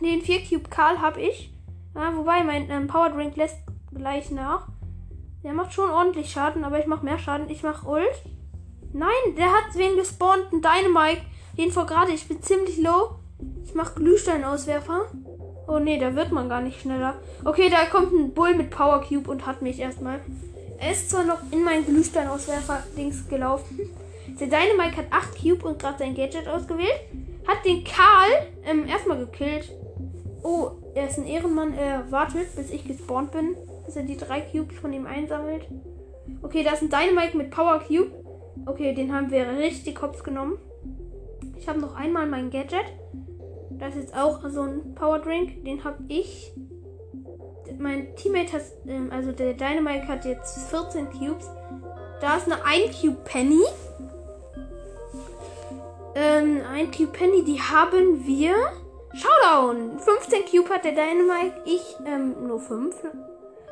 Den 0.01 0.23
4 0.23 0.41
Cube 0.49 0.69
Karl 0.71 1.01
habe 1.01 1.21
ich. 1.21 1.53
Ja, 1.95 2.17
wobei 2.17 2.43
mein 2.43 2.71
ähm, 2.71 2.87
Power 2.87 3.11
Drink 3.11 3.37
lässt 3.37 3.59
gleich 3.93 4.31
nach. 4.31 4.69
Der 5.43 5.53
macht 5.53 5.75
schon 5.75 5.91
ordentlich 5.91 6.31
Schaden, 6.31 6.65
aber 6.65 6.79
ich 6.79 6.87
mache 6.87 7.05
mehr 7.05 7.19
Schaden. 7.19 7.51
Ich 7.51 7.63
mache 7.63 7.87
Ult. 7.87 8.23
Nein, 8.93 9.37
der 9.37 9.53
hat 9.53 9.75
wen 9.75 9.97
gespawnt. 9.97 10.53
Ein 10.53 10.63
Dynamite. 10.63 11.23
Den 11.59 11.71
vor 11.71 11.87
gerade. 11.87 12.13
Ich 12.13 12.27
bin 12.27 12.43
ziemlich 12.43 12.79
low. 12.79 13.17
Ich 13.65 13.75
mache 13.75 13.95
Glühsteinauswerfer. 13.95 15.11
Oh 15.67 15.79
nee, 15.79 15.99
da 15.99 16.15
wird 16.15 16.31
man 16.33 16.49
gar 16.49 16.61
nicht 16.61 16.81
schneller. 16.81 17.15
Okay, 17.45 17.71
da 17.71 17.87
kommt 17.87 18.13
ein 18.13 18.35
Bull 18.35 18.55
mit 18.55 18.71
Power 18.71 19.03
Cube 19.03 19.31
und 19.31 19.47
hat 19.47 19.63
mich 19.63 19.79
erstmal. 19.81 20.21
Er 20.79 20.93
ist 20.93 21.11
zwar 21.11 21.25
noch 21.25 21.39
in 21.51 21.65
mein 21.65 21.85
Glühsteinauswerfer-Dings 21.85 23.29
gelaufen. 23.29 23.81
Der 24.29 24.47
Dynamite 24.47 24.97
hat 24.97 25.07
8 25.11 25.41
Cube 25.41 25.67
und 25.67 25.79
gerade 25.79 25.99
sein 25.99 26.15
Gadget 26.15 26.49
ausgewählt. 26.49 27.01
hat 27.47 27.65
den 27.65 27.85
Karl 27.85 28.31
ähm, 28.65 28.87
erstmal 28.87 29.19
gekillt. 29.19 29.71
Oh, 30.43 30.71
er 30.95 31.09
ist 31.09 31.19
ein 31.19 31.27
Ehrenmann. 31.27 31.75
Er 31.75 32.11
wartet, 32.11 32.55
bis 32.57 32.71
ich 32.71 32.85
gespawnt 32.85 33.33
bin, 33.33 33.57
bis 33.85 33.97
er 33.97 34.03
die 34.03 34.17
drei 34.17 34.41
Cubes 34.41 34.79
von 34.79 34.93
ihm 34.93 35.07
einsammelt. 35.07 35.67
Okay, 36.43 36.63
da 36.63 36.73
ist 36.73 36.83
ein 36.83 36.91
Dynamite 36.91 37.37
mit 37.37 37.51
Power 37.51 37.81
Cube. 37.81 38.11
Okay, 38.67 38.95
den 38.95 39.15
haben 39.15 39.31
wir 39.31 39.47
richtig 39.59 40.01
hops 40.01 40.25
genommen. 40.25 40.59
Ich 41.57 41.69
habe 41.69 41.81
noch 41.81 41.95
einmal 41.95 42.27
mein 42.27 42.51
Gadget. 42.51 42.85
Das 43.71 43.95
ist 43.95 44.03
jetzt 44.03 44.17
auch 44.17 44.41
so 44.49 44.63
ein 44.63 44.95
Power 44.95 45.19
Drink. 45.19 45.65
Den 45.65 45.85
habe 45.85 45.99
ich. 46.09 46.53
Mein 47.79 48.15
Teammate 48.17 48.53
hat, 48.53 48.63
ähm, 48.87 49.11
also 49.11 49.33
der 49.33 49.55
Dynamite 49.55 50.07
hat 50.07 50.25
jetzt 50.25 50.71
14 50.71 51.11
Cubes. 51.11 51.51
Da 52.21 52.37
ist 52.37 52.51
eine 52.51 52.65
1 52.65 53.01
Cube 53.01 53.19
Penny. 53.25 53.63
Ähm, 56.15 56.63
ein 56.73 56.91
Cube 56.91 57.13
Penny, 57.13 57.43
die 57.45 57.61
haben 57.61 58.25
wir. 58.25 58.55
Showdown! 59.15 59.99
15 59.99 60.45
Cube 60.47 60.71
hat 60.71 60.85
der 60.85 60.93
Dynamite, 60.93 61.63
ich 61.65 61.97
ähm, 62.07 62.47
nur 62.47 62.61
5. 62.61 62.95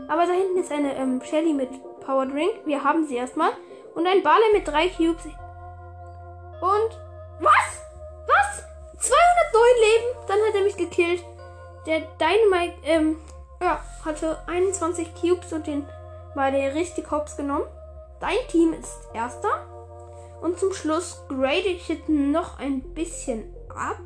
Aber 0.09 0.27
da 0.27 0.33
hinten 0.33 0.59
ist 0.59 0.73
eine 0.73 0.95
ähm, 0.97 1.21
Shelly 1.23 1.53
mit 1.53 1.71
Power 2.01 2.27
Drink. 2.27 2.53
Wir 2.65 2.83
haben 2.83 3.07
sie 3.07 3.17
erstmal. 3.17 3.51
Und 3.95 4.07
ein 4.07 4.23
Bale 4.23 4.45
mit 4.53 4.67
3 4.67 4.89
Cubes. 4.89 5.25
Und. 5.25 6.99
Was? 7.41 7.81
Was? 8.27 8.65
209 8.99 9.63
Leben? 9.81 10.27
Dann 10.29 10.39
hat 10.47 10.55
er 10.55 10.63
mich 10.63 10.77
gekillt. 10.77 11.25
Der 11.87 12.01
Dynamite, 12.21 12.75
ähm, 12.85 13.17
ja, 13.61 13.81
hatte 14.05 14.39
21 14.47 15.15
Cubes 15.21 15.53
und 15.53 15.67
den 15.67 15.87
war 16.35 16.51
der 16.51 16.75
richtig 16.75 17.11
hops 17.11 17.37
genommen. 17.37 17.67
Dein 18.21 18.39
Team 18.49 18.73
ist 18.73 19.09
erster. 19.13 19.67
Und 20.43 20.59
zum 20.59 20.73
Schluss 20.73 21.23
grade 21.29 21.69
ich 21.69 21.89
jetzt 21.89 22.09
noch 22.09 22.59
ein 22.59 22.81
bisschen 22.95 23.45
ab. 23.69 24.01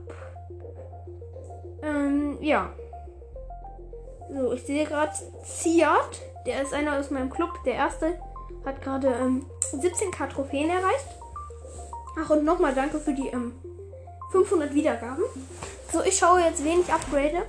Ähm, 1.82 2.36
ja. 2.42 2.72
So, 4.30 4.52
ich 4.52 4.62
sehe 4.62 4.84
gerade 4.84 5.12
Ziad. 5.44 6.20
Der 6.44 6.62
ist 6.62 6.74
einer 6.74 6.98
aus 6.98 7.10
meinem 7.10 7.30
Club. 7.30 7.50
Der 7.64 7.74
erste 7.74 8.20
hat 8.66 8.82
gerade 8.82 9.08
ähm, 9.08 9.46
17k 9.72 10.28
Trophäen 10.28 10.68
erreicht. 10.68 11.08
Ach, 12.18 12.28
und 12.30 12.44
nochmal 12.44 12.74
danke 12.74 12.98
für 12.98 13.14
die 13.14 13.28
ähm, 13.28 13.52
500 14.30 14.74
Wiedergaben. 14.74 15.24
So, 15.90 16.02
ich 16.02 16.18
schaue 16.18 16.40
jetzt, 16.40 16.62
wen 16.62 16.80
ich 16.80 16.92
upgrade. 16.92 17.44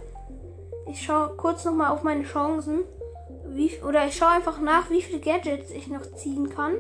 Ich 0.90 1.02
schaue 1.02 1.36
kurz 1.36 1.66
nochmal 1.66 1.92
auf 1.92 2.04
meine 2.04 2.24
Chancen. 2.24 2.84
Wie, 3.48 3.78
oder 3.82 4.06
ich 4.06 4.16
schaue 4.16 4.30
einfach 4.30 4.62
nach, 4.62 4.90
wie 4.90 5.02
viele 5.02 5.20
Gadgets 5.20 5.72
ich 5.72 5.88
noch 5.88 6.04
ziehen 6.16 6.50
kann. 6.50 6.76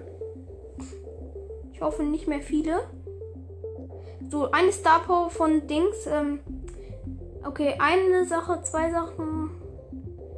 Ich 1.77 1.83
hoffe 1.83 2.01
nicht 2.01 2.27
mehr 2.27 2.41
viele. 2.41 2.79
So, 4.31 4.49
eine 4.49 4.71
Star 4.71 4.99
Power 5.01 5.29
von 5.29 5.67
Dings. 5.67 6.07
Ähm, 6.07 6.39
okay, 7.45 7.75
eine 7.77 8.25
Sache, 8.25 8.63
zwei 8.63 8.89
Sachen. 8.89 9.51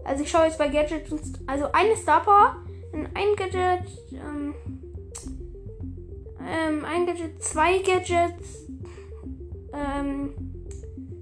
Also 0.03 0.23
ich 0.23 0.29
schaue 0.29 0.47
jetzt 0.47 0.57
bei 0.57 0.67
Gadgets. 0.67 1.39
Also 1.47 1.71
eine 1.71 1.95
Star 1.95 2.23
Power, 2.23 2.57
ein 2.91 3.35
Gadget, 3.37 3.87
ähm, 4.11 4.53
ähm, 6.45 6.83
ein 6.83 7.05
Gadget, 7.05 7.41
zwei 7.41 7.77
Gadgets, 7.77 8.67
ähm, 9.71 10.33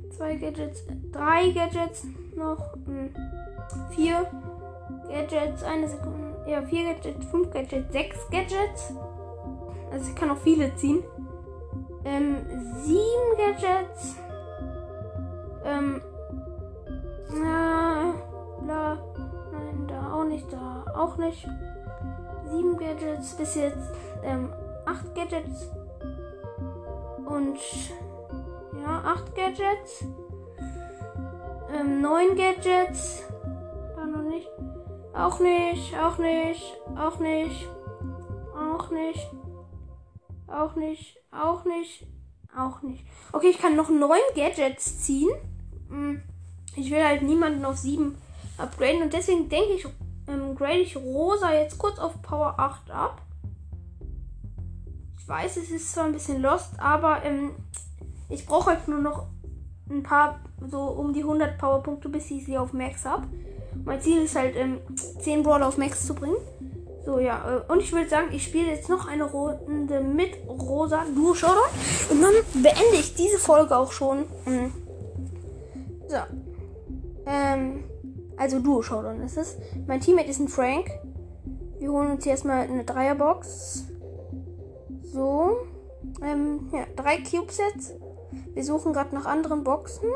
zwei 0.10 0.36
Gadgets, 0.38 0.84
drei 1.12 1.52
Gadgets 1.52 2.08
noch, 2.36 2.76
ähm, 2.88 3.14
vier 3.92 4.26
Gadgets, 5.10 5.62
eine 5.62 5.88
Sekunde, 5.88 6.44
ja, 6.48 6.64
vier 6.64 6.86
Gadgets, 6.94 7.24
fünf 7.28 7.52
Gadgets, 7.52 7.94
sechs 7.94 8.18
Gadgets. 8.32 8.94
Also 9.92 10.10
ich 10.10 10.16
kann 10.16 10.30
auch 10.30 10.38
viele 10.38 10.74
ziehen. 10.76 11.04
Ähm, 12.06 12.38
sieben 12.84 13.38
Gadgets. 13.38 14.16
Ähm, 15.66 16.02
na, 17.34 18.14
bla. 18.62 18.98
Nein, 19.52 19.88
da 19.88 20.14
auch 20.14 20.26
nicht, 20.26 20.52
da 20.52 20.86
auch 20.96 21.18
nicht. 21.18 21.48
Sieben 22.50 22.78
Gadgets, 22.78 23.36
bis 23.36 23.56
jetzt, 23.56 23.92
ähm, 24.24 24.54
acht 24.86 25.14
Gadgets. 25.16 25.70
Und, 27.26 27.60
ja, 28.80 29.02
acht 29.04 29.36
Gadgets. 29.36 30.06
Ähm, 31.78 32.02
neun 32.02 32.38
Gadgets. 32.38 33.24
Da 33.96 34.06
noch 34.06 34.22
nicht. 34.22 34.50
Auch 35.14 35.40
nicht, 35.40 35.94
auch 36.00 36.18
nicht, 36.20 36.80
auch 36.96 37.20
nicht, 37.20 37.68
auch 38.56 38.90
nicht. 38.92 39.37
Auch 40.48 40.76
nicht. 40.76 41.18
Auch 41.32 41.66
nicht. 41.66 42.08
Auch 42.58 42.82
nicht. 42.82 43.06
Okay, 43.34 43.50
ich 43.50 43.60
kann 43.60 43.76
noch 43.76 43.90
neun 43.90 44.20
Gadgets 44.36 45.04
ziehen. 45.04 45.30
Hm, 45.90 46.22
ich 46.76 46.90
will 46.90 47.04
halt 47.04 47.22
niemanden 47.22 47.66
auf 47.66 47.78
sieben 47.78 48.18
upgraden. 48.58 49.04
Und 49.04 49.14
deswegen 49.14 49.50
denke 49.50 49.74
ich, 49.74 49.88
ähm, 50.28 50.56
grade 50.56 50.80
ich 50.80 50.96
Rosa 50.96 51.54
jetzt 51.54 51.78
kurz 51.78 52.00
auf 52.00 52.22
Power 52.22 52.56
8 52.58 52.92
ab. 52.92 53.22
Ich 55.20 55.28
weiß, 55.28 55.58
es 55.58 55.70
ist 55.70 55.92
zwar 55.92 56.06
ein 56.06 56.14
bisschen 56.14 56.42
lost, 56.42 56.80
aber 56.80 57.24
ähm, 57.24 57.52
ich 58.30 58.46
brauche 58.46 58.72
halt 58.72 58.88
nur 58.88 59.00
noch 59.02 59.28
ein 59.90 60.04
paar, 60.04 60.40
so 60.70 60.80
um 60.80 61.14
die 61.14 61.22
100 61.22 61.58
Powerpunkte, 61.58 62.10
bis 62.10 62.32
ich 62.32 62.46
sie 62.46 62.58
auf 62.58 62.74
Max 62.74 63.06
habe. 63.06 63.28
Mein 63.84 64.02
Ziel 64.02 64.24
ist 64.24 64.36
halt, 64.36 64.56
ähm, 64.56 64.80
10 64.96 65.44
Brawler 65.44 65.68
auf 65.68 65.78
Max 65.78 66.06
zu 66.06 66.16
bringen. 66.16 66.38
So, 67.08 67.20
ja. 67.20 67.64
Äh, 67.66 67.72
und 67.72 67.80
ich 67.80 67.94
würde 67.94 68.10
sagen, 68.10 68.28
ich 68.34 68.44
spiele 68.44 68.68
jetzt 68.68 68.90
noch 68.90 69.08
eine 69.08 69.24
Runde 69.24 70.02
mit 70.02 70.32
Rosa 70.46 71.06
Duo 71.16 71.34
Showdown. 71.34 71.70
Und 72.10 72.22
dann 72.22 72.34
beende 72.54 72.98
ich 73.00 73.16
diese 73.16 73.38
Folge 73.38 73.78
auch 73.78 73.94
schon. 73.94 74.26
Mhm. 74.46 74.74
So. 76.10 76.18
Ähm, 77.26 77.86
also 78.36 78.60
Duo 78.60 78.82
Showdown 78.82 79.22
ist 79.22 79.38
es. 79.38 79.56
Mein 79.88 80.02
Teammate 80.02 80.30
ist 80.30 80.42
ein 80.42 80.50
Frank. 80.50 80.90
Wir 81.80 81.94
holen 81.94 82.12
uns 82.12 82.26
hier 82.26 82.34
erstmal 82.34 82.64
eine 82.64 82.84
Dreierbox. 82.84 83.86
So. 85.04 85.60
Ähm, 86.22 86.68
ja, 86.74 86.88
drei 86.98 87.20
Cubes 87.20 87.58
jetzt. 87.58 87.96
Wir 88.54 88.66
suchen 88.66 88.92
gerade 88.92 89.16
nach 89.16 89.26
anderen 89.26 89.64
Boxen. 89.64 90.10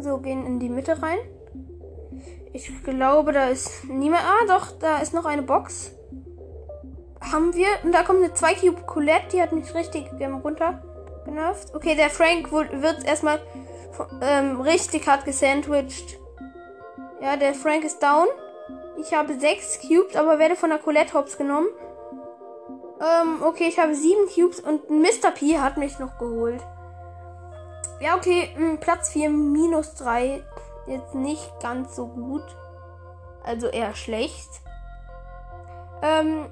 So, 0.00 0.18
gehen 0.18 0.44
in 0.44 0.58
die 0.58 0.68
Mitte 0.68 1.00
rein. 1.00 1.18
Ich 2.58 2.82
glaube, 2.82 3.32
da 3.32 3.48
ist 3.48 3.84
niemand. 3.84 4.24
Ah, 4.24 4.46
doch, 4.48 4.72
da 4.80 4.98
ist 4.98 5.14
noch 5.14 5.24
eine 5.24 5.42
Box. 5.42 5.92
Haben 7.20 7.54
wir. 7.54 7.68
Und 7.84 7.92
da 7.92 8.02
kommt 8.02 8.22
eine 8.22 8.34
2 8.34 8.54
Cube 8.54 8.82
Colette, 8.82 9.28
die 9.32 9.40
hat 9.40 9.52
mich 9.52 9.72
richtig 9.74 10.06
runter 10.42 10.82
genervt. 11.24 11.72
Okay, 11.72 11.94
der 11.94 12.10
Frank 12.10 12.50
wird 12.50 13.04
erstmal 13.04 13.40
ähm, 14.20 14.60
richtig 14.60 15.06
hart 15.06 15.24
gesandwiched. 15.24 16.18
Ja, 17.20 17.36
der 17.36 17.54
Frank 17.54 17.84
ist 17.84 18.02
down. 18.02 18.26
Ich 19.00 19.14
habe 19.14 19.38
6 19.38 19.80
Cubes, 19.82 20.16
aber 20.16 20.40
werde 20.40 20.56
von 20.56 20.70
der 20.70 20.80
Colette 20.80 21.14
Hops 21.14 21.38
genommen. 21.38 21.68
Ähm, 23.00 23.40
okay, 23.44 23.68
ich 23.68 23.78
habe 23.78 23.94
7 23.94 24.28
Cubes 24.34 24.58
und 24.58 24.90
Mr. 24.90 25.30
P 25.32 25.60
hat 25.60 25.76
mich 25.76 26.00
noch 26.00 26.18
geholt. 26.18 26.60
Ja, 28.00 28.16
okay, 28.16 28.50
hm, 28.56 28.78
Platz 28.78 29.10
4, 29.10 29.30
minus 29.30 29.94
3 29.94 30.42
jetzt 30.88 31.14
nicht 31.14 31.60
ganz 31.60 31.96
so 31.96 32.06
gut. 32.06 32.44
Also 33.44 33.68
eher 33.68 33.94
schlecht. 33.94 34.48
Ähm, 36.02 36.46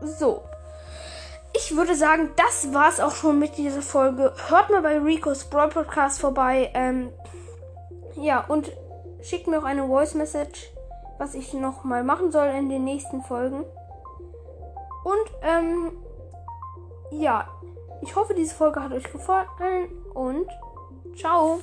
so. 0.00 0.42
Ich 1.56 1.76
würde 1.76 1.94
sagen, 1.94 2.30
das 2.36 2.74
war's 2.74 2.98
auch 2.98 3.14
schon 3.14 3.38
mit 3.38 3.56
dieser 3.56 3.82
Folge. 3.82 4.32
Hört 4.48 4.70
mal 4.70 4.82
bei 4.82 4.98
Rico's 4.98 5.44
Brawl 5.44 5.68
Podcast 5.68 6.20
vorbei. 6.20 6.70
Ähm, 6.74 7.10
ja, 8.16 8.44
und 8.48 8.72
schickt 9.22 9.46
mir 9.46 9.58
auch 9.58 9.64
eine 9.64 9.86
Voice 9.86 10.14
Message, 10.14 10.72
was 11.18 11.34
ich 11.34 11.52
noch 11.54 11.84
mal 11.84 12.02
machen 12.02 12.32
soll 12.32 12.48
in 12.48 12.68
den 12.68 12.84
nächsten 12.84 13.22
Folgen. 13.22 13.64
Und, 15.04 15.30
ähm, 15.42 15.92
ja, 17.10 17.48
ich 18.00 18.16
hoffe, 18.16 18.34
diese 18.34 18.54
Folge 18.54 18.82
hat 18.82 18.92
euch 18.92 19.10
gefallen 19.10 19.46
und 20.12 20.48
ciao. 21.16 21.60